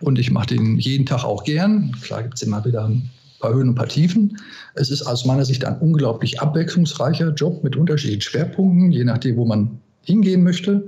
Und 0.00 0.18
ich 0.18 0.30
mache 0.30 0.48
den 0.48 0.78
jeden 0.78 1.06
Tag 1.06 1.24
auch 1.24 1.44
gern. 1.44 1.94
Klar 2.02 2.22
gibt 2.22 2.34
es 2.34 2.42
immer 2.42 2.64
wieder 2.64 2.84
ein 2.84 3.10
paar 3.40 3.52
Höhen 3.52 3.68
und 3.68 3.70
ein 3.70 3.74
paar 3.76 3.88
Tiefen. 3.88 4.36
Es 4.74 4.90
ist 4.90 5.02
aus 5.02 5.24
meiner 5.24 5.44
Sicht 5.44 5.64
ein 5.64 5.78
unglaublich 5.78 6.40
abwechslungsreicher 6.40 7.32
Job 7.34 7.62
mit 7.62 7.76
unterschiedlichen 7.76 8.22
Schwerpunkten, 8.22 8.90
je 8.90 9.04
nachdem, 9.04 9.36
wo 9.36 9.44
man 9.44 9.78
hingehen 10.02 10.42
möchte. 10.42 10.86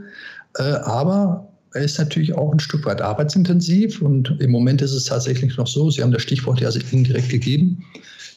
Äh, 0.57 0.63
aber 0.63 1.49
er 1.75 1.83
ist 1.83 1.99
natürlich 1.99 2.35
auch 2.35 2.53
ein 2.53 2.61
Stück 2.61 2.87
weit 2.87 3.03
arbeitsintensiv 3.03 4.01
und 4.01 4.37
im 4.41 4.51
Moment 4.51 4.81
ist 4.83 4.93
es 4.93 5.05
tatsächlich 5.05 5.57
noch 5.57 5.67
so, 5.67 5.91
Sie 5.91 6.03
haben 6.03 6.13
das 6.13 6.23
Stichwort 6.23 6.61
ja 6.61 6.71
indirekt 6.91 7.29
gegeben, 7.29 7.85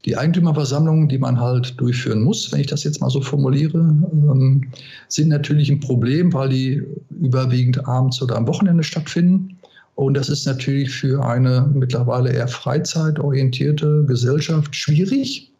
die 0.05 0.17
Eigentümerversammlungen, 0.17 1.07
die 1.09 1.19
man 1.19 1.39
halt 1.39 1.79
durchführen 1.79 2.23
muss, 2.23 2.51
wenn 2.51 2.61
ich 2.61 2.67
das 2.67 2.83
jetzt 2.83 3.01
mal 3.01 3.09
so 3.09 3.21
formuliere, 3.21 3.77
ähm, 3.77 4.63
sind 5.07 5.29
natürlich 5.29 5.69
ein 5.69 5.79
Problem, 5.79 6.33
weil 6.33 6.49
die 6.49 6.81
überwiegend 7.19 7.87
abends 7.87 8.21
oder 8.21 8.35
am 8.35 8.47
Wochenende 8.47 8.83
stattfinden. 8.83 9.57
Und 9.95 10.15
das 10.15 10.29
ist 10.29 10.45
natürlich 10.45 10.89
für 10.89 11.23
eine 11.23 11.69
mittlerweile 11.73 12.31
eher 12.31 12.47
freizeitorientierte 12.47 14.05
Gesellschaft 14.07 14.75
schwierig, 14.75 15.51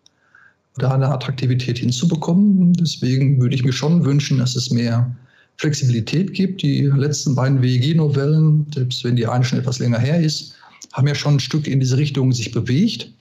da 0.78 0.96
eine 0.96 1.10
Attraktivität 1.10 1.78
hinzubekommen. 1.78 2.74
Deswegen 2.74 3.40
würde 3.40 3.56
ich 3.56 3.64
mir 3.64 3.74
schon 3.74 4.06
wünschen, 4.06 4.40
dass 4.40 4.56
es 4.56 4.72
mehr 4.72 5.16
Flexibilität 5.58 6.34
gibt. 6.34 6.64
Die 6.64 6.86
letzten 6.86 7.36
beiden 7.36 7.62
WEG-Novellen, 7.62 8.66
selbst 8.74 9.04
wenn 9.04 9.16
die 9.16 9.28
eine 9.28 9.44
schon 9.44 9.60
etwas 9.60 9.78
länger 9.78 10.00
her 10.00 10.20
ist, 10.20 10.56
haben 10.94 11.08
ja 11.08 11.14
schon 11.14 11.36
ein 11.36 11.40
Stück 11.40 11.68
in 11.68 11.80
diese 11.80 11.98
Richtung 11.98 12.32
sich 12.32 12.52
bewegt. 12.52 13.12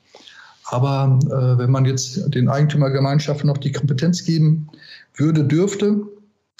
Aber 0.70 1.18
äh, 1.26 1.58
wenn 1.58 1.70
man 1.70 1.84
jetzt 1.84 2.32
den 2.32 2.48
Eigentümergemeinschaften 2.48 3.48
noch 3.48 3.58
die 3.58 3.72
Kompetenz 3.72 4.24
geben 4.24 4.68
würde, 5.14 5.42
dürfte, 5.42 6.02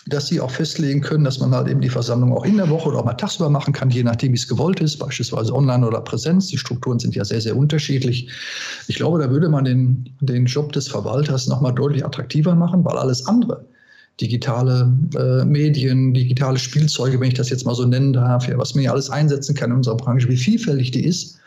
dass 0.07 0.27
sie 0.27 0.41
auch 0.41 0.51
festlegen 0.51 1.01
können, 1.01 1.25
dass 1.25 1.39
man 1.39 1.55
halt 1.55 1.69
eben 1.69 1.81
die 1.81 1.89
Versammlung 1.89 2.33
auch 2.33 2.45
in 2.45 2.57
der 2.57 2.69
Woche 2.71 2.89
oder 2.89 2.99
auch 2.99 3.05
mal 3.05 3.15
tagsüber 3.15 3.51
machen 3.51 3.73
kann, 3.73 3.91
je 3.91 4.03
nachdem, 4.03 4.33
wie 4.33 4.37
es 4.37 4.49
gewollt 4.49 4.81
ist, 4.81 4.99
beispielsweise 4.99 5.55
online 5.55 5.87
oder 5.87 6.01
Präsenz. 6.01 6.49
Die 6.49 6.59
Strukturen 6.59 6.99
sind 6.99 7.15
ja 7.15 7.25
sehr, 7.25 7.41
sehr 7.41 7.57
unterschiedlich. 7.57 8.29
Ich 8.89 8.97
glaube, 8.97 9.21
da 9.21 9.31
würde 9.31 9.49
man 9.49 9.65
den, 9.65 10.11
den 10.21 10.47
Job 10.47 10.73
des 10.73 10.89
Verwalters 10.89 11.47
nochmal 11.47 11.75
deutlich 11.75 12.05
attraktiver 12.05 12.55
machen, 12.57 12.85
weil 12.85 12.97
alles 12.97 13.27
andere, 13.27 13.65
digitale 14.21 14.93
äh, 15.17 15.45
Medien, 15.45 16.15
digitale 16.15 16.59
Spielzeuge, 16.59 17.21
wenn 17.21 17.29
ich 17.29 17.35
das 17.35 17.51
jetzt 17.51 17.65
mal 17.65 17.75
so 17.75 17.85
nennen 17.85 18.13
darf, 18.13 18.49
ja, 18.49 18.59
was 18.59 18.75
man 18.75 18.85
ja 18.85 18.93
alles 18.93 19.11
einsetzen 19.11 19.55
kann 19.55 19.71
in 19.71 19.77
unserer 19.77 19.99
Branche, 19.99 20.29
wie 20.29 20.37
vielfältig 20.37 20.91
die 20.91 21.05
ist, 21.05 21.40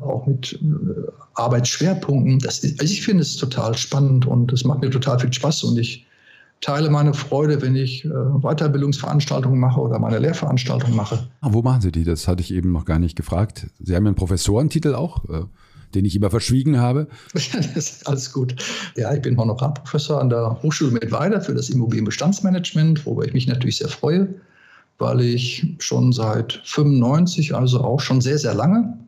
auch 0.00 0.26
mit 0.26 0.54
äh, 0.54 1.10
Arbeitsschwerpunkten. 1.34 2.38
Das 2.40 2.62
also 2.62 2.84
ich 2.84 3.02
finde 3.02 3.22
es 3.22 3.36
total 3.36 3.76
spannend 3.76 4.26
und 4.26 4.52
es 4.52 4.64
macht 4.64 4.80
mir 4.80 4.90
total 4.90 5.18
viel 5.18 5.32
Spaß 5.32 5.64
und 5.64 5.78
ich 5.78 6.06
teile 6.60 6.90
meine 6.90 7.14
Freude, 7.14 7.62
wenn 7.62 7.74
ich 7.74 8.04
äh, 8.04 8.08
Weiterbildungsveranstaltungen 8.08 9.58
mache 9.58 9.80
oder 9.80 9.98
meine 9.98 10.18
Lehrveranstaltungen 10.18 10.94
mache. 10.94 11.28
Ah, 11.40 11.48
wo 11.52 11.62
machen 11.62 11.80
Sie 11.80 11.92
die? 11.92 12.04
Das 12.04 12.28
hatte 12.28 12.42
ich 12.42 12.52
eben 12.52 12.72
noch 12.72 12.84
gar 12.84 12.98
nicht 12.98 13.16
gefragt. 13.16 13.68
Sie 13.78 13.94
haben 13.94 14.06
einen 14.06 14.16
Professorentitel 14.16 14.94
auch, 14.94 15.24
äh, 15.28 15.44
den 15.94 16.04
ich 16.04 16.14
immer 16.14 16.30
verschwiegen 16.30 16.78
habe. 16.78 17.08
das 17.32 17.76
ist 17.76 18.06
alles 18.06 18.32
gut. 18.32 18.56
Ja, 18.96 19.12
ich 19.14 19.22
bin 19.22 19.36
Honorarprofessor 19.36 20.20
an 20.20 20.28
der 20.28 20.62
Hochschule 20.62 20.92
Mittweida 20.92 21.40
für 21.40 21.54
das 21.54 21.70
Immobilienbestandsmanagement, 21.70 23.06
worüber 23.06 23.26
ich 23.26 23.32
mich 23.32 23.46
natürlich 23.46 23.78
sehr 23.78 23.88
freue, 23.88 24.28
weil 24.98 25.20
ich 25.22 25.66
schon 25.78 26.12
seit 26.12 26.60
95, 26.64 27.54
also 27.54 27.82
auch 27.82 28.00
schon 28.00 28.20
sehr, 28.20 28.38
sehr 28.38 28.54
lange, 28.54 28.98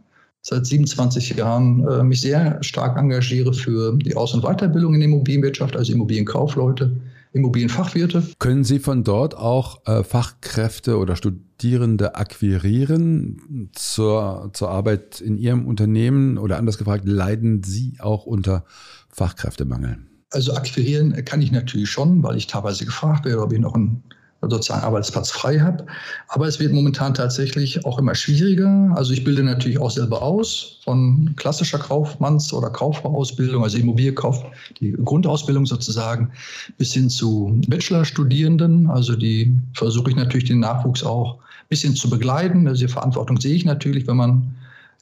seit 0.42 0.66
27 0.66 1.30
Jahren 1.30 1.86
äh, 1.86 2.02
mich 2.02 2.20
sehr 2.20 2.62
stark 2.62 2.98
engagiere 2.98 3.54
für 3.54 3.96
die 3.96 4.16
Aus- 4.16 4.34
und 4.34 4.42
Weiterbildung 4.42 4.94
in 4.94 5.00
der 5.00 5.08
Immobilienwirtschaft, 5.08 5.76
also 5.76 5.92
Immobilienkaufleute, 5.92 6.96
Immobilienfachwirte. 7.32 8.24
Können 8.38 8.64
Sie 8.64 8.78
von 8.78 9.04
dort 9.04 9.36
auch 9.36 9.86
äh, 9.86 10.02
Fachkräfte 10.02 10.98
oder 10.98 11.16
Studierende 11.16 12.16
akquirieren 12.16 13.70
zur, 13.72 14.50
zur 14.52 14.68
Arbeit 14.68 15.20
in 15.20 15.38
Ihrem 15.38 15.66
Unternehmen? 15.66 16.36
Oder 16.36 16.58
anders 16.58 16.76
gefragt, 16.76 17.04
leiden 17.06 17.62
Sie 17.62 17.94
auch 18.00 18.26
unter 18.26 18.64
Fachkräftemangel? 19.08 19.98
Also 20.30 20.54
akquirieren 20.54 21.24
kann 21.24 21.40
ich 21.40 21.52
natürlich 21.52 21.90
schon, 21.90 22.22
weil 22.22 22.36
ich 22.36 22.48
teilweise 22.48 22.84
gefragt 22.84 23.24
werde, 23.24 23.42
ob 23.42 23.52
ich 23.52 23.60
noch 23.60 23.74
einen 23.74 24.02
sozusagen 24.42 24.82
Arbeitsplatz 24.82 25.30
frei 25.30 25.60
habe. 25.60 25.86
Aber 26.28 26.46
es 26.46 26.58
wird 26.58 26.72
momentan 26.72 27.14
tatsächlich 27.14 27.84
auch 27.84 27.98
immer 27.98 28.14
schwieriger. 28.14 28.92
Also 28.94 29.12
ich 29.12 29.24
bilde 29.24 29.42
natürlich 29.42 29.78
auch 29.78 29.90
selber 29.90 30.22
aus 30.22 30.78
von 30.84 31.34
klassischer 31.36 31.78
Kaufmanns- 31.78 32.52
oder 32.52 32.70
Kauffrau-Ausbildung, 32.70 33.62
also 33.62 33.78
Immobilienkauf, 33.78 34.44
die 34.80 34.92
Grundausbildung 34.92 35.66
sozusagen, 35.66 36.30
bis 36.78 36.92
hin 36.92 37.08
zu 37.08 37.60
Bachelorstudierenden. 37.68 38.88
Also 38.90 39.14
die 39.14 39.54
versuche 39.74 40.10
ich 40.10 40.16
natürlich 40.16 40.48
den 40.48 40.60
Nachwuchs 40.60 41.04
auch 41.04 41.36
ein 41.36 41.68
bisschen 41.68 41.94
zu 41.94 42.10
begleiten. 42.10 42.66
Also 42.66 42.86
die 42.86 42.92
Verantwortung 42.92 43.40
sehe 43.40 43.54
ich 43.54 43.64
natürlich, 43.64 44.06
wenn 44.06 44.16
man 44.16 44.54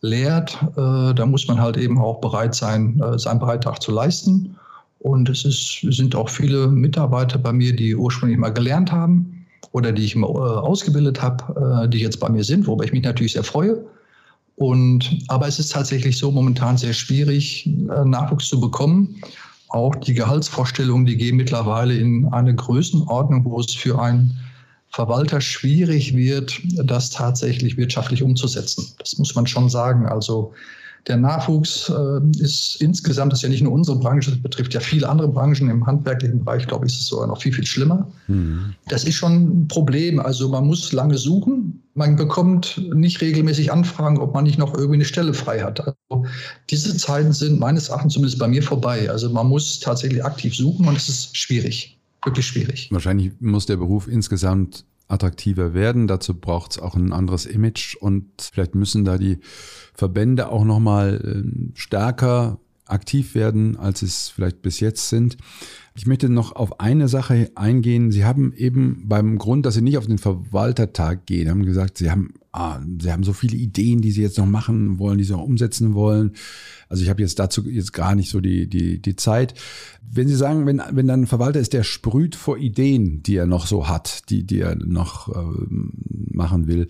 lehrt, 0.03 0.57
äh, 0.76 1.14
da 1.14 1.26
muss 1.26 1.46
man 1.46 1.61
halt 1.61 1.76
eben 1.76 1.98
auch 1.98 2.20
bereit 2.20 2.55
sein, 2.55 3.00
äh, 3.00 3.18
seinen 3.18 3.40
Beitrag 3.40 3.83
zu 3.83 3.92
leisten. 3.92 4.57
Und 5.00 5.28
es 5.30 5.44
ist, 5.44 5.80
sind 5.90 6.14
auch 6.14 6.28
viele 6.28 6.68
Mitarbeiter 6.68 7.38
bei 7.38 7.52
mir, 7.52 7.74
die 7.74 7.96
ursprünglich 7.96 8.38
mal 8.38 8.52
gelernt 8.52 8.92
haben 8.92 9.46
oder 9.72 9.92
die 9.92 10.04
ich 10.04 10.14
mal 10.14 10.28
äh, 10.28 10.60
ausgebildet 10.60 11.22
habe, 11.22 11.84
äh, 11.84 11.88
die 11.88 11.98
jetzt 11.98 12.20
bei 12.20 12.28
mir 12.28 12.44
sind, 12.44 12.66
wobei 12.66 12.84
ich 12.84 12.92
mich 12.92 13.02
natürlich 13.02 13.32
sehr 13.32 13.44
freue. 13.44 13.82
Und, 14.56 15.18
aber 15.28 15.48
es 15.48 15.58
ist 15.58 15.72
tatsächlich 15.72 16.18
so 16.18 16.30
momentan 16.30 16.76
sehr 16.76 16.92
schwierig, 16.92 17.66
äh, 17.66 18.04
Nachwuchs 18.04 18.48
zu 18.48 18.60
bekommen. 18.60 19.22
Auch 19.68 19.94
die 19.94 20.12
Gehaltsvorstellungen, 20.12 21.06
die 21.06 21.16
gehen 21.16 21.36
mittlerweile 21.36 21.96
in 21.96 22.26
eine 22.32 22.54
Größenordnung, 22.54 23.44
wo 23.46 23.58
es 23.58 23.72
für 23.72 23.98
einen 24.02 24.38
Verwalter 24.88 25.40
schwierig 25.40 26.14
wird, 26.14 26.60
das 26.84 27.08
tatsächlich 27.08 27.78
wirtschaftlich 27.78 28.22
umzusetzen. 28.22 28.92
Das 28.98 29.16
muss 29.16 29.34
man 29.34 29.46
schon 29.46 29.70
sagen. 29.70 30.06
Also 30.06 30.52
der 31.06 31.16
Nachwuchs 31.16 31.88
äh, 31.88 32.42
ist 32.42 32.76
insgesamt, 32.80 33.32
das 33.32 33.40
ist 33.40 33.42
ja 33.44 33.48
nicht 33.48 33.62
nur 33.62 33.72
unsere 33.72 33.98
Branche, 33.98 34.30
das 34.30 34.42
betrifft 34.42 34.74
ja 34.74 34.80
viele 34.80 35.08
andere 35.08 35.28
Branchen. 35.28 35.70
Im 35.70 35.86
handwerklichen 35.86 36.44
Bereich, 36.44 36.66
glaube 36.66 36.86
ich, 36.86 36.92
ist 36.92 37.00
es 37.00 37.06
sogar 37.06 37.26
noch 37.26 37.40
viel, 37.40 37.52
viel 37.52 37.66
schlimmer. 37.66 38.10
Mhm. 38.28 38.74
Das 38.88 39.04
ist 39.04 39.14
schon 39.14 39.32
ein 39.32 39.68
Problem. 39.68 40.20
Also 40.20 40.48
man 40.48 40.66
muss 40.66 40.92
lange 40.92 41.16
suchen. 41.16 41.82
Man 41.94 42.16
bekommt 42.16 42.80
nicht 42.94 43.20
regelmäßig 43.20 43.72
Anfragen, 43.72 44.18
ob 44.18 44.34
man 44.34 44.44
nicht 44.44 44.58
noch 44.58 44.74
irgendwie 44.74 44.96
eine 44.96 45.04
Stelle 45.04 45.34
frei 45.34 45.60
hat. 45.60 45.80
Also 45.80 46.26
diese 46.70 46.96
Zeiten 46.96 47.32
sind 47.32 47.58
meines 47.58 47.88
Erachtens 47.88 48.14
zumindest 48.14 48.38
bei 48.38 48.48
mir 48.48 48.62
vorbei. 48.62 49.10
Also 49.10 49.30
man 49.30 49.48
muss 49.48 49.80
tatsächlich 49.80 50.24
aktiv 50.24 50.54
suchen 50.54 50.86
und 50.86 50.96
es 50.96 51.08
ist 51.08 51.36
schwierig. 51.36 51.98
Wirklich 52.24 52.46
schwierig. 52.46 52.88
Wahrscheinlich 52.92 53.32
muss 53.40 53.64
der 53.66 53.78
Beruf 53.78 54.06
insgesamt 54.06 54.84
attraktiver 55.11 55.75
werden. 55.75 56.07
Dazu 56.07 56.35
braucht 56.35 56.73
es 56.73 56.79
auch 56.79 56.94
ein 56.94 57.12
anderes 57.12 57.46
Image 57.46 57.96
und 57.96 58.27
vielleicht 58.53 58.75
müssen 58.75 59.05
da 59.05 59.18
die 59.18 59.38
Verbände 59.94 60.49
auch 60.49 60.64
nochmal 60.64 61.20
ähm, 61.25 61.73
stärker 61.75 62.59
aktiv 62.87 63.35
werden, 63.35 63.77
als 63.77 64.03
es 64.03 64.29
vielleicht 64.29 64.62
bis 64.62 64.81
jetzt 64.81 65.09
sind. 65.09 65.37
Ich 65.94 66.07
möchte 66.07 66.29
noch 66.29 66.57
auf 66.57 66.81
eine 66.81 67.09
Sache 67.09 67.51
eingehen. 67.55 68.11
Sie 68.11 68.25
haben 68.25 68.53
eben 68.53 69.05
beim 69.07 69.38
Grund, 69.38 69.66
dass 69.66 69.75
Sie 69.75 69.83
nicht 69.83 69.99
auf 69.99 70.07
den 70.07 70.18
Verwaltertag 70.18 71.27
gehen, 71.27 71.49
haben 71.49 71.64
gesagt, 71.64 71.99
Sie 71.99 72.11
haben, 72.11 72.35
ah, 72.52 72.80
Sie 73.00 73.12
haben 73.12 73.24
so 73.24 73.32
viele 73.32 73.56
Ideen, 73.56 74.00
die 74.00 74.10
Sie 74.10 74.22
jetzt 74.22 74.38
noch 74.38 74.46
machen 74.46 74.98
wollen, 74.98 75.18
die 75.18 75.24
Sie 75.24 75.32
noch 75.32 75.42
umsetzen 75.42 75.94
wollen. 75.94 76.32
Also 76.88 77.02
ich 77.02 77.08
habe 77.08 77.22
jetzt 77.22 77.38
dazu 77.38 77.68
jetzt 77.68 77.92
gar 77.92 78.14
nicht 78.14 78.30
so 78.30 78.40
die, 78.40 78.68
die, 78.68 79.00
die 79.00 79.16
Zeit. 79.16 79.54
Wenn 80.02 80.28
Sie 80.28 80.36
sagen, 80.36 80.66
wenn, 80.66 80.82
wenn 80.90 81.06
dann 81.06 81.22
ein 81.22 81.26
Verwalter 81.26 81.60
ist, 81.60 81.72
der 81.72 81.84
sprüht 81.84 82.34
vor 82.34 82.58
Ideen, 82.58 83.22
die 83.22 83.36
er 83.36 83.46
noch 83.46 83.66
so 83.66 83.88
hat, 83.88 84.28
die, 84.30 84.44
die 84.44 84.60
er 84.60 84.76
noch 84.76 85.28
äh, 85.28 85.66
machen 86.32 86.66
will, 86.66 86.88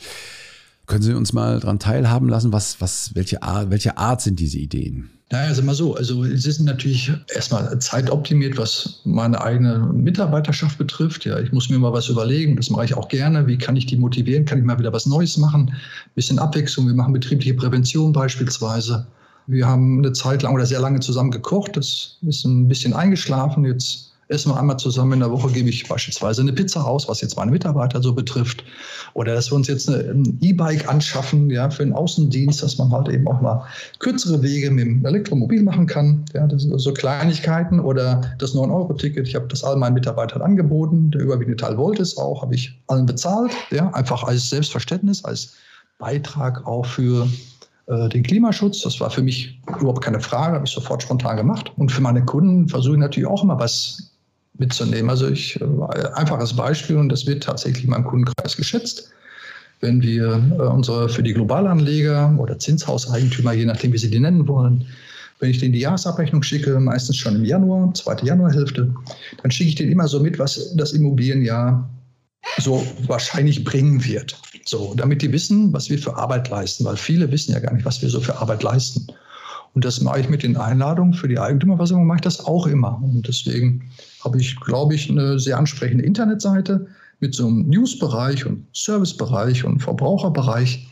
können 0.86 1.02
Sie 1.02 1.14
uns 1.14 1.32
mal 1.32 1.60
daran 1.60 1.78
teilhaben 1.78 2.28
lassen, 2.28 2.52
was, 2.52 2.80
was, 2.80 3.14
welche, 3.14 3.42
Art, 3.42 3.70
welche 3.70 3.96
Art 3.96 4.20
sind 4.22 4.40
diese 4.40 4.58
Ideen? 4.58 5.10
Naja, 5.32 5.46
also 5.46 5.62
mal 5.62 5.74
so. 5.76 5.94
Also 5.94 6.24
es 6.24 6.44
ist 6.44 6.60
natürlich 6.60 7.12
erstmal 7.32 7.78
zeitoptimiert, 7.78 8.58
was 8.58 9.00
meine 9.04 9.40
eigene 9.40 9.78
Mitarbeiterschaft 9.92 10.76
betrifft. 10.76 11.24
Ja, 11.24 11.38
ich 11.38 11.52
muss 11.52 11.70
mir 11.70 11.78
mal 11.78 11.92
was 11.92 12.08
überlegen. 12.08 12.56
Das 12.56 12.68
mache 12.68 12.86
ich 12.86 12.94
auch 12.94 13.06
gerne. 13.06 13.46
Wie 13.46 13.56
kann 13.56 13.76
ich 13.76 13.86
die 13.86 13.96
motivieren? 13.96 14.44
Kann 14.44 14.58
ich 14.58 14.64
mal 14.64 14.78
wieder 14.80 14.92
was 14.92 15.06
Neues 15.06 15.36
machen? 15.36 15.70
Ein 15.70 16.14
bisschen 16.16 16.40
Abwechslung. 16.40 16.88
Wir 16.88 16.94
machen 16.94 17.12
betriebliche 17.12 17.54
Prävention 17.54 18.12
beispielsweise. 18.12 19.06
Wir 19.46 19.68
haben 19.68 19.98
eine 19.98 20.12
Zeit 20.12 20.42
lang 20.42 20.52
oder 20.52 20.66
sehr 20.66 20.80
lange 20.80 20.98
zusammen 20.98 21.30
gekocht. 21.30 21.76
Das 21.76 22.18
ist 22.22 22.44
ein 22.44 22.66
bisschen 22.66 22.92
eingeschlafen. 22.92 23.64
Jetzt 23.64 24.09
essen 24.30 24.52
wir 24.52 24.58
einmal 24.58 24.78
zusammen 24.78 25.14
in 25.14 25.20
der 25.20 25.30
Woche, 25.30 25.50
gebe 25.50 25.68
ich 25.68 25.88
beispielsweise 25.88 26.40
eine 26.42 26.52
Pizza 26.52 26.86
aus, 26.86 27.08
was 27.08 27.20
jetzt 27.20 27.36
meine 27.36 27.50
Mitarbeiter 27.50 28.00
so 28.00 28.14
betrifft. 28.14 28.64
Oder 29.14 29.34
dass 29.34 29.50
wir 29.50 29.56
uns 29.56 29.66
jetzt 29.66 29.90
ein 29.90 30.38
E-Bike 30.40 30.88
anschaffen, 30.88 31.50
ja, 31.50 31.68
für 31.68 31.84
den 31.84 31.92
Außendienst, 31.92 32.62
dass 32.62 32.78
man 32.78 32.92
halt 32.92 33.08
eben 33.08 33.26
auch 33.26 33.40
mal 33.40 33.66
kürzere 33.98 34.40
Wege 34.42 34.70
mit 34.70 34.84
dem 34.84 35.04
Elektromobil 35.04 35.62
machen 35.62 35.86
kann. 35.86 36.24
Ja, 36.32 36.46
das 36.46 36.62
sind 36.62 36.78
so 36.78 36.92
Kleinigkeiten. 36.92 37.80
Oder 37.80 38.20
das 38.38 38.54
9-Euro-Ticket, 38.54 39.26
ich 39.26 39.34
habe 39.34 39.48
das 39.48 39.64
all 39.64 39.76
meinen 39.76 39.94
Mitarbeitern 39.94 40.42
angeboten. 40.42 41.10
Der 41.10 41.22
überwiegende 41.22 41.56
Teil 41.56 41.76
wollte 41.76 42.02
es 42.02 42.16
auch, 42.16 42.42
habe 42.42 42.54
ich 42.54 42.80
allen 42.86 43.06
bezahlt. 43.06 43.50
Ja, 43.70 43.90
einfach 43.90 44.22
als 44.22 44.48
Selbstverständnis, 44.48 45.24
als 45.24 45.54
Beitrag 45.98 46.66
auch 46.66 46.86
für 46.86 47.28
äh, 47.86 48.08
den 48.08 48.22
Klimaschutz. 48.22 48.82
Das 48.82 49.00
war 49.00 49.10
für 49.10 49.22
mich 49.22 49.60
überhaupt 49.66 50.04
keine 50.04 50.20
Frage, 50.20 50.54
habe 50.54 50.64
ich 50.64 50.72
sofort 50.72 51.02
spontan 51.02 51.36
gemacht. 51.36 51.72
Und 51.76 51.90
für 51.90 52.00
meine 52.00 52.24
Kunden 52.24 52.68
versuche 52.68 52.94
ich 52.94 53.00
natürlich 53.00 53.28
auch 53.28 53.42
immer 53.42 53.58
was 53.58 54.09
mitzunehmen. 54.60 55.10
Also 55.10 55.28
ich, 55.28 55.60
äh, 55.60 55.64
einfaches 56.14 56.54
Beispiel, 56.54 56.96
und 56.96 57.08
das 57.08 57.26
wird 57.26 57.42
tatsächlich 57.42 57.84
in 57.84 57.90
meinem 57.90 58.04
Kundenkreis 58.04 58.56
geschätzt. 58.56 59.10
Wenn 59.80 60.02
wir 60.02 60.40
äh, 60.58 60.62
unsere 60.62 61.08
für 61.08 61.22
die 61.22 61.32
Globalanleger 61.32 62.36
oder 62.38 62.58
Zinshauseigentümer, 62.58 63.54
je 63.54 63.64
nachdem, 63.64 63.92
wie 63.92 63.98
sie 63.98 64.10
die 64.10 64.20
nennen 64.20 64.46
wollen, 64.46 64.86
wenn 65.40 65.50
ich 65.50 65.58
denen 65.58 65.72
die 65.72 65.80
Jahresabrechnung 65.80 66.42
schicke, 66.42 66.78
meistens 66.78 67.16
schon 67.16 67.34
im 67.34 67.44
Januar, 67.44 67.92
zweite 67.94 68.26
Januarhälfte, 68.26 68.94
dann 69.42 69.50
schicke 69.50 69.70
ich 69.70 69.74
denen 69.74 69.90
immer 69.90 70.06
so 70.06 70.20
mit, 70.20 70.38
was 70.38 70.76
das 70.76 70.92
Immobilienjahr 70.92 71.88
so 72.58 72.86
wahrscheinlich 73.06 73.64
bringen 73.64 74.04
wird. 74.04 74.36
So, 74.66 74.92
damit 74.94 75.22
die 75.22 75.32
wissen, 75.32 75.72
was 75.72 75.88
wir 75.88 75.98
für 75.98 76.16
Arbeit 76.16 76.50
leisten, 76.50 76.84
weil 76.84 76.96
viele 76.96 77.30
wissen 77.32 77.52
ja 77.52 77.60
gar 77.60 77.72
nicht, 77.72 77.86
was 77.86 78.02
wir 78.02 78.10
so 78.10 78.20
für 78.20 78.36
Arbeit 78.36 78.62
leisten. 78.62 79.06
Und 79.74 79.84
das 79.84 80.00
mache 80.00 80.20
ich 80.20 80.28
mit 80.28 80.42
den 80.42 80.56
Einladungen 80.56 81.14
für 81.14 81.28
die 81.28 81.38
Eigentümerversammlung, 81.38 82.06
mache 82.06 82.16
ich 82.16 82.22
das 82.22 82.44
auch 82.44 82.66
immer. 82.66 83.00
Und 83.02 83.28
deswegen 83.28 83.90
habe 84.24 84.40
ich, 84.40 84.58
glaube 84.60 84.94
ich, 84.94 85.08
eine 85.08 85.38
sehr 85.38 85.58
ansprechende 85.58 86.04
Internetseite 86.04 86.86
mit 87.20 87.34
so 87.34 87.46
einem 87.46 87.68
Newsbereich 87.68 88.46
und 88.46 88.66
Servicebereich 88.72 89.64
und 89.64 89.80
Verbraucherbereich 89.80 90.88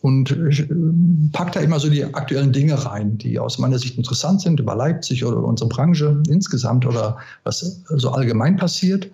und 0.00 0.30
äh, 0.30 0.68
packe 1.32 1.52
da 1.52 1.60
immer 1.60 1.80
so 1.80 1.90
die 1.90 2.04
aktuellen 2.04 2.52
Dinge 2.52 2.84
rein, 2.86 3.18
die 3.18 3.38
aus 3.38 3.58
meiner 3.58 3.78
Sicht 3.78 3.98
interessant 3.98 4.40
sind 4.40 4.60
über 4.60 4.74
Leipzig 4.74 5.24
oder 5.24 5.42
unsere 5.42 5.68
Branche 5.68 6.22
insgesamt 6.28 6.86
oder 6.86 7.18
was 7.42 7.82
so 7.88 8.10
allgemein 8.10 8.56
passiert. 8.56 9.10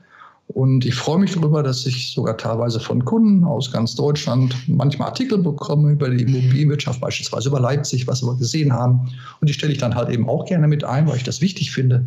Und 0.55 0.85
ich 0.85 0.95
freue 0.95 1.19
mich 1.19 1.33
darüber, 1.33 1.63
dass 1.63 1.87
ich 1.87 2.13
sogar 2.13 2.37
teilweise 2.37 2.81
von 2.81 3.05
Kunden 3.05 3.45
aus 3.45 3.71
ganz 3.71 3.95
Deutschland 3.95 4.55
manchmal 4.67 5.09
Artikel 5.09 5.39
bekomme 5.39 5.93
über 5.93 6.11
die 6.11 6.25
Immobilienwirtschaft, 6.25 7.01
beispielsweise 7.01 7.49
über 7.49 7.61
Leipzig, 7.61 8.09
was 8.09 8.23
wir 8.23 8.35
gesehen 8.35 8.73
haben. 8.73 9.09
Und 9.41 9.49
die 9.49 9.53
stelle 9.53 9.73
ich 9.73 9.79
dann 9.79 9.95
halt 9.95 10.11
eben 10.11 10.29
auch 10.29 10.47
gerne 10.47 10.67
mit 10.67 10.83
ein, 10.83 11.07
weil 11.07 11.17
ich 11.17 11.23
das 11.23 11.41
wichtig 11.41 11.71
finde, 11.71 12.05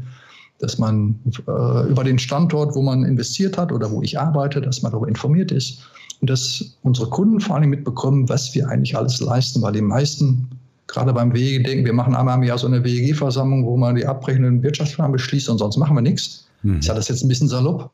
dass 0.60 0.78
man 0.78 1.16
äh, 1.48 1.90
über 1.90 2.04
den 2.04 2.20
Standort, 2.20 2.76
wo 2.76 2.82
man 2.82 3.04
investiert 3.06 3.58
hat 3.58 3.72
oder 3.72 3.90
wo 3.90 4.02
ich 4.02 4.20
arbeite, 4.20 4.60
dass 4.60 4.82
man 4.82 4.92
darüber 4.92 5.08
informiert 5.08 5.52
ist 5.54 5.82
und 6.20 6.30
dass 6.30 6.78
unsere 6.84 7.10
Kunden 7.10 7.40
vor 7.40 7.56
allem 7.56 7.70
mitbekommen, 7.70 8.28
was 8.28 8.54
wir 8.54 8.68
eigentlich 8.68 8.98
alles 8.98 9.22
leisten, 9.22 9.62
weil 9.62 9.74
die 9.74 9.82
meisten 9.82 10.50
gerade 10.88 11.14
beim 11.14 11.34
WEG 11.34 11.64
denken, 11.64 11.86
wir 11.86 11.94
machen 11.94 12.14
einmal 12.14 12.38
im 12.38 12.44
Jahr 12.44 12.58
so 12.58 12.68
eine 12.68 12.84
WEG-Versammlung, 12.84 13.66
wo 13.66 13.78
man 13.78 13.96
die 13.96 14.06
abbrechenden 14.06 14.62
Wirtschaftsplan 14.64 15.14
beschließt 15.14 15.48
und 15.48 15.60
sonst 15.60 15.78
machen 15.78 15.96
wir 15.96 16.02
nichts. 16.02 16.46
Hm. 16.62 16.80
Ich 16.80 16.86
sage 16.86 17.00
das 17.00 17.08
jetzt 17.08 17.24
ein 17.24 17.30
bisschen 17.30 17.48
salopp. 17.48 17.90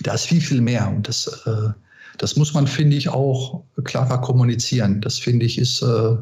Da 0.00 0.14
ist 0.14 0.26
viel, 0.26 0.40
viel 0.40 0.60
mehr 0.60 0.88
und 0.88 1.08
das, 1.08 1.26
äh, 1.46 1.70
das 2.18 2.36
muss 2.36 2.54
man, 2.54 2.66
finde 2.66 2.96
ich, 2.96 3.08
auch 3.08 3.62
klarer 3.84 4.20
kommunizieren. 4.20 5.00
Das, 5.00 5.18
finde 5.18 5.46
ich, 5.46 5.58
ist 5.58 5.82
äh, 5.82 6.16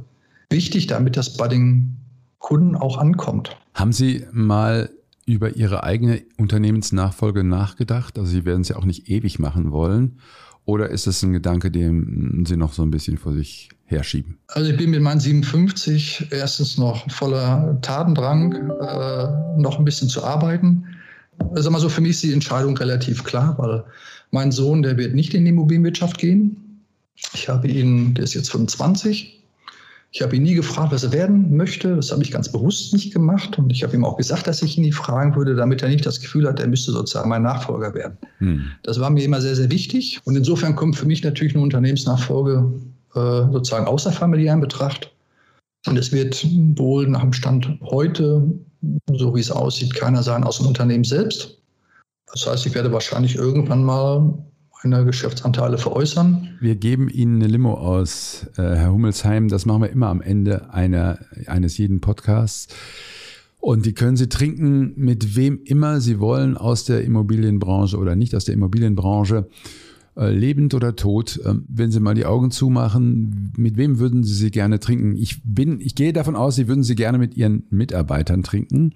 wichtig, 0.51 0.87
damit 0.87 1.17
das 1.17 1.37
bei 1.37 1.49
den 1.49 1.97
Kunden 2.39 2.77
auch 2.77 2.99
ankommt. 2.99 3.57
Haben 3.75 3.93
Sie 3.93 4.25
mal 4.33 4.91
über 5.27 5.57
Ihre 5.57 5.83
eigene 5.83 6.23
Unternehmensnachfolge 6.39 7.45
nachgedacht? 7.45 8.19
Also 8.19 8.31
Sie 8.31 8.45
werden 8.45 8.61
es 8.61 8.69
ja 8.69 8.77
auch 8.77 8.85
nicht 8.85 9.09
ewig 9.09 9.39
machen 9.39 9.73
wollen. 9.73 10.19
Oder 10.65 10.91
ist 10.91 11.07
es 11.07 11.23
ein 11.23 11.33
Gedanke, 11.33 11.71
den 11.71 12.45
Sie 12.47 12.57
noch 12.57 12.73
so 12.73 12.83
ein 12.83 12.91
bisschen 12.91 13.19
vor 13.19 13.33
sich 13.33 13.69
herschieben? 13.85 14.39
Also 14.49 14.71
ich 14.71 14.77
bin 14.77 14.91
mit 14.91 15.01
meinen 15.01 15.21
57 15.21 16.29
erstens 16.31 16.77
noch 16.77 17.09
voller 17.11 17.79
Tatendrang, 17.83 18.53
äh, 18.53 19.61
noch 19.61 19.79
ein 19.79 19.85
bisschen 19.85 20.09
zu 20.09 20.25
arbeiten. 20.25 20.85
Also 21.55 21.71
mal 21.71 21.81
so, 21.81 21.89
für 21.89 22.01
mich 22.01 22.13
ist 22.13 22.23
die 22.23 22.33
Entscheidung 22.33 22.77
relativ 22.77 23.25
klar, 23.25 23.57
weil 23.59 23.85
mein 24.31 24.53
Sohn, 24.53 24.83
der 24.83 24.97
wird 24.97 25.15
nicht 25.15 25.35
in 25.35 25.45
die 25.45 25.51
Immobilienwirtschaft 25.51 26.19
gehen. 26.19 26.83
Ich 27.33 27.49
habe 27.49 27.69
ihn, 27.69 28.15
der 28.15 28.25
ist 28.25 28.35
jetzt 28.35 28.51
25, 28.51 29.37
ich 30.17 30.23
habe 30.23 30.35
ihn 30.35 30.45
nie 30.45 30.55
gefragt, 30.55 30.93
was 30.93 31.05
er 31.05 31.13
werden 31.13 31.57
möchte. 31.57 31.95
Das 31.95 32.11
habe 32.11 32.23
ich 32.23 32.31
ganz 32.31 32.51
bewusst 32.51 32.93
nicht 32.95 33.13
gemacht. 33.13 33.59
Und 33.59 33.71
ich 33.71 33.83
habe 33.83 33.95
ihm 33.95 34.05
auch 34.05 34.17
gesagt, 34.17 34.47
dass 34.47 34.63
ich 34.63 34.79
ihn 34.79 34.85
nie 34.85 34.93
fragen 34.93 35.37
würde, 35.37 35.55
damit 35.55 35.83
er 35.83 35.91
nicht 35.91 36.07
das 36.07 36.21
Gefühl 36.21 36.49
hat, 36.49 36.59
er 36.59 36.69
müsste 36.69 36.93
sozusagen 36.93 37.29
mein 37.29 37.43
Nachfolger 37.43 37.93
werden. 37.93 38.17
Hm. 38.39 38.65
Das 38.83 38.99
war 38.99 39.11
mir 39.11 39.25
immer 39.25 39.43
sehr, 39.43 39.55
sehr 39.55 39.71
wichtig. 39.71 40.21
Und 40.25 40.35
insofern 40.35 40.75
kommt 40.75 40.97
für 40.97 41.05
mich 41.05 41.23
natürlich 41.23 41.55
eine 41.55 41.63
Unternehmensnachfolge 41.63 42.73
äh, 43.15 43.19
sozusagen 43.53 43.87
außerfamiliär 43.87 44.55
in 44.55 44.61
Betracht. 44.61 45.13
Und 45.87 45.99
es 45.99 46.13
wird 46.13 46.47
wohl 46.79 47.07
nach 47.09 47.21
dem 47.21 47.35
Stand 47.35 47.69
heute, 47.83 48.43
so 49.15 49.35
wie 49.35 49.41
es 49.41 49.51
aussieht, 49.51 49.95
keiner 49.95 50.23
sein 50.23 50.45
aus 50.45 50.59
dem 50.59 50.67
Unternehmen 50.67 51.05
selbst. 51.05 51.59
Das 52.33 52.47
heißt, 52.47 52.67
ich 52.67 52.75
werde 52.75 52.93
wahrscheinlich 52.93 53.37
irgendwann 53.37 53.85
mal 53.85 54.35
meine 54.83 55.05
Geschäftsanteile 55.05 55.79
veräußern. 55.79 56.57
Wir 56.61 56.77
geben 56.77 57.09
Ihnen 57.09 57.37
eine 57.37 57.47
Limo 57.47 57.75
aus, 57.75 58.47
äh, 58.57 58.63
Herr 58.63 58.93
Hummelsheim. 58.93 59.49
Das 59.49 59.67
machen 59.67 59.83
wir 59.83 59.91
immer 59.91 60.09
am 60.09 60.21
Ende 60.21 60.71
einer, 60.73 61.19
eines 61.47 61.79
jeden 61.79 62.01
Podcasts. 62.01 62.69
Und 63.59 63.85
die 63.85 63.95
können 63.95 64.17
Sie 64.17 64.29
trinken 64.29 64.93
mit 64.97 65.35
wem 65.35 65.61
immer 65.65 66.01
Sie 66.01 66.21
wollen 66.21 66.57
aus 66.57 66.85
der 66.85 67.03
Immobilienbranche 67.03 67.97
oder 67.97 68.15
nicht 68.15 68.35
aus 68.35 68.45
der 68.45 68.55
Immobilienbranche. 68.55 69.49
Äh, 70.19 70.31
lebend 70.31 70.73
oder 70.73 70.97
tot, 70.97 71.39
äh, 71.45 71.53
wenn 71.69 71.91
Sie 71.91 72.01
mal 72.01 72.15
die 72.15 72.25
Augen 72.25 72.51
zumachen, 72.51 73.53
mit 73.59 73.77
wem 73.77 73.99
würden 73.99 74.25
Sie 74.25 74.33
sie 74.33 74.51
gerne 74.51 74.81
trinken? 74.81 75.15
Ich 75.15 75.43
bin, 75.45 75.79
ich 75.79 75.95
gehe 75.95 76.15
davon 76.15 76.37
aus, 76.37 76.57
Sie 76.57 76.69
würden 76.69 76.83
sie 76.83 76.95
gerne 76.95 77.19
mit 77.19 77.37
Ihren 77.37 77.65
Mitarbeitern 77.69 78.43
trinken, 78.43 78.95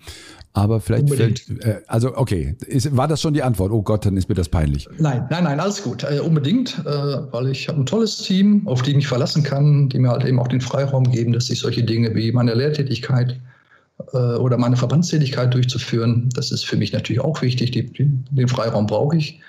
aber 0.55 0.81
vielleicht, 0.81 1.11
fällt, 1.11 1.63
äh, 1.63 1.83
also 1.89 2.17
okay, 2.17 2.57
ist, 2.67 2.97
war 2.97 3.07
das 3.07 3.21
schon 3.21 3.35
die 3.35 3.43
Antwort? 3.43 3.71
Oh 3.71 3.83
Gott, 3.83 4.07
dann 4.07 4.17
ist 4.17 4.31
mir 4.31 4.35
das 4.35 4.49
peinlich. 4.49 4.89
Nein, 4.99 5.27
nein, 5.29 5.45
nein, 5.45 5.61
alles 5.61 5.83
gut, 5.83 6.05
äh, 6.05 6.21
unbedingt, 6.21 6.83
weil 6.87 7.49
ich 7.49 7.69
habe 7.69 7.79
ein 7.79 7.85
tolles 7.85 8.17
Team, 8.17 8.67
auf 8.67 8.81
die 8.81 8.93
ich 8.93 8.97
mich 8.97 9.09
verlassen 9.09 9.43
kann, 9.43 9.91
die 9.91 9.99
mir 9.99 10.09
halt 10.09 10.25
eben 10.25 10.39
auch 10.39 10.49
den 10.49 10.63
Freiraum 10.63 11.11
geben, 11.11 11.33
dass 11.33 11.51
ich 11.51 11.59
solche 11.59 11.85
Dinge 11.85 12.15
wie 12.15 12.33
meine 12.33 12.55
Lehrtätigkeit 12.55 13.39
oder 14.13 14.57
meine 14.57 14.77
Verbandstätigkeit 14.77 15.53
durchzuführen, 15.53 16.31
das 16.35 16.51
ist 16.51 16.65
für 16.65 16.79
mich 16.79 16.95
natürlich 16.95 17.21
auch 17.21 17.43
wichtig. 17.43 17.73
Den 17.73 18.49
Freiraum 18.49 18.87
brauche 18.87 19.19
ich. 19.19 19.41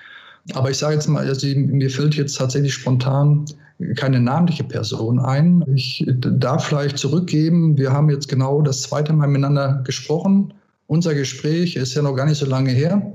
Aber 0.54 0.70
ich 0.70 0.78
sage 0.78 0.94
jetzt 0.94 1.08
mal, 1.08 1.26
also 1.26 1.46
mir 1.46 1.90
fällt 1.90 2.14
jetzt 2.14 2.36
tatsächlich 2.36 2.74
spontan 2.74 3.46
keine 3.96 4.20
namentliche 4.20 4.64
Person 4.64 5.18
ein. 5.18 5.64
Ich 5.74 6.04
darf 6.06 6.64
vielleicht 6.66 6.98
zurückgeben, 6.98 7.76
wir 7.76 7.92
haben 7.92 8.10
jetzt 8.10 8.28
genau 8.28 8.62
das 8.62 8.82
zweite 8.82 9.12
Mal 9.12 9.28
miteinander 9.28 9.82
gesprochen. 9.84 10.52
Unser 10.86 11.14
Gespräch 11.14 11.76
ist 11.76 11.94
ja 11.94 12.02
noch 12.02 12.14
gar 12.14 12.26
nicht 12.26 12.38
so 12.38 12.46
lange 12.46 12.70
her. 12.70 13.12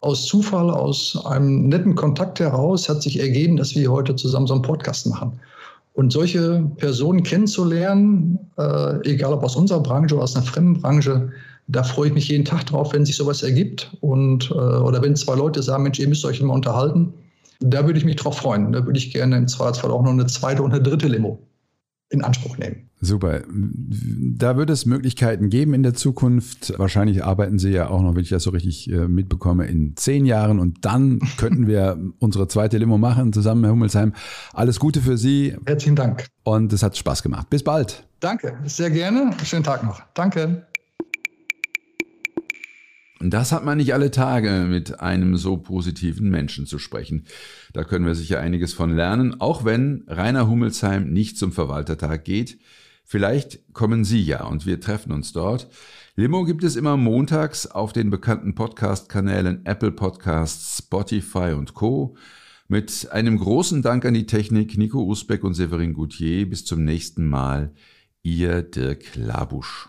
Aus 0.00 0.26
Zufall, 0.26 0.70
aus 0.70 1.24
einem 1.26 1.68
netten 1.68 1.94
Kontakt 1.94 2.40
heraus 2.40 2.88
hat 2.88 3.02
sich 3.02 3.20
ergeben, 3.20 3.56
dass 3.56 3.74
wir 3.74 3.90
heute 3.90 4.16
zusammen 4.16 4.46
so 4.46 4.54
einen 4.54 4.62
Podcast 4.62 5.06
machen. 5.06 5.40
Und 5.94 6.12
solche 6.12 6.68
Personen 6.76 7.22
kennenzulernen, 7.22 8.38
äh, 8.58 9.08
egal 9.08 9.32
ob 9.32 9.44
aus 9.44 9.54
unserer 9.56 9.80
Branche 9.80 10.14
oder 10.14 10.24
aus 10.24 10.34
einer 10.34 10.44
fremden 10.44 10.80
Branche, 10.80 11.30
da 11.66 11.82
freue 11.82 12.08
ich 12.08 12.14
mich 12.14 12.28
jeden 12.28 12.44
Tag 12.44 12.66
drauf, 12.66 12.92
wenn 12.92 13.06
sich 13.06 13.16
sowas 13.16 13.42
ergibt 13.42 13.96
und 14.00 14.50
äh, 14.50 14.54
oder 14.54 15.02
wenn 15.02 15.16
zwei 15.16 15.34
Leute 15.34 15.62
sagen, 15.62 15.82
Mensch, 15.82 15.98
ihr 15.98 16.08
müsst 16.08 16.24
euch 16.24 16.40
immer 16.40 16.54
unterhalten. 16.54 17.14
Da 17.60 17.86
würde 17.86 17.98
ich 17.98 18.04
mich 18.04 18.16
drauf 18.16 18.38
freuen. 18.38 18.72
Da 18.72 18.84
würde 18.84 18.98
ich 18.98 19.12
gerne 19.12 19.36
im 19.36 19.48
Zweifelsfall 19.48 19.90
auch 19.90 20.02
noch 20.02 20.10
eine 20.10 20.26
zweite 20.26 20.62
und 20.62 20.72
eine 20.72 20.82
dritte 20.82 21.08
Limo 21.08 21.38
in 22.10 22.22
Anspruch 22.22 22.58
nehmen. 22.58 22.90
Super. 23.00 23.42
Da 23.48 24.56
wird 24.56 24.70
es 24.70 24.86
Möglichkeiten 24.86 25.50
geben 25.50 25.74
in 25.74 25.82
der 25.82 25.94
Zukunft. 25.94 26.72
Wahrscheinlich 26.78 27.24
arbeiten 27.24 27.58
Sie 27.58 27.70
ja 27.70 27.88
auch 27.88 28.02
noch, 28.02 28.14
wenn 28.14 28.22
ich 28.22 28.30
das 28.30 28.44
so 28.44 28.50
richtig 28.50 28.90
äh, 28.90 29.08
mitbekomme, 29.08 29.66
in 29.66 29.96
zehn 29.96 30.24
Jahren. 30.24 30.58
Und 30.58 30.84
dann 30.84 31.20
könnten 31.36 31.66
wir 31.66 31.98
unsere 32.18 32.48
zweite 32.48 32.78
Limo 32.78 32.98
machen 32.98 33.32
zusammen, 33.32 33.64
Herr 33.64 33.72
Hummelsheim. 33.72 34.12
Alles 34.52 34.80
Gute 34.80 35.00
für 35.00 35.18
Sie. 35.18 35.56
Herzlichen 35.66 35.96
Dank. 35.96 36.26
Und 36.44 36.72
es 36.72 36.82
hat 36.82 36.96
Spaß 36.96 37.22
gemacht. 37.22 37.50
Bis 37.50 37.62
bald. 37.62 38.06
Danke. 38.20 38.58
Sehr 38.64 38.90
gerne. 38.90 39.32
Schönen 39.44 39.64
Tag 39.64 39.84
noch. 39.84 40.00
Danke. 40.14 40.66
Das 43.30 43.52
hat 43.52 43.64
man 43.64 43.78
nicht 43.78 43.94
alle 43.94 44.10
Tage, 44.10 44.66
mit 44.68 45.00
einem 45.00 45.38
so 45.38 45.56
positiven 45.56 46.28
Menschen 46.28 46.66
zu 46.66 46.78
sprechen. 46.78 47.24
Da 47.72 47.82
können 47.82 48.04
wir 48.04 48.14
sicher 48.14 48.38
einiges 48.38 48.74
von 48.74 48.94
lernen, 48.94 49.40
auch 49.40 49.64
wenn 49.64 50.04
Rainer 50.08 50.46
Hummelsheim 50.46 51.10
nicht 51.10 51.38
zum 51.38 51.50
Verwaltertag 51.50 52.24
geht. 52.24 52.58
Vielleicht 53.02 53.72
kommen 53.72 54.04
Sie 54.04 54.22
ja 54.22 54.44
und 54.44 54.66
wir 54.66 54.78
treffen 54.78 55.10
uns 55.10 55.32
dort. 55.32 55.68
Limo 56.16 56.44
gibt 56.44 56.64
es 56.64 56.76
immer 56.76 56.98
montags 56.98 57.66
auf 57.66 57.94
den 57.94 58.10
bekannten 58.10 58.54
Podcast-Kanälen 58.54 59.64
Apple 59.64 59.92
Podcasts, 59.92 60.78
Spotify 60.78 61.54
und 61.56 61.72
Co. 61.72 62.16
Mit 62.68 63.08
einem 63.10 63.38
großen 63.38 63.80
Dank 63.80 64.04
an 64.04 64.14
die 64.14 64.26
Technik 64.26 64.76
Nico 64.76 65.02
Usbeck 65.02 65.44
und 65.44 65.54
Severin 65.54 65.94
Goutier. 65.94 66.48
Bis 66.48 66.66
zum 66.66 66.84
nächsten 66.84 67.26
Mal. 67.26 67.72
Ihr 68.22 68.62
Dirk 68.62 69.16
Labusch. 69.16 69.88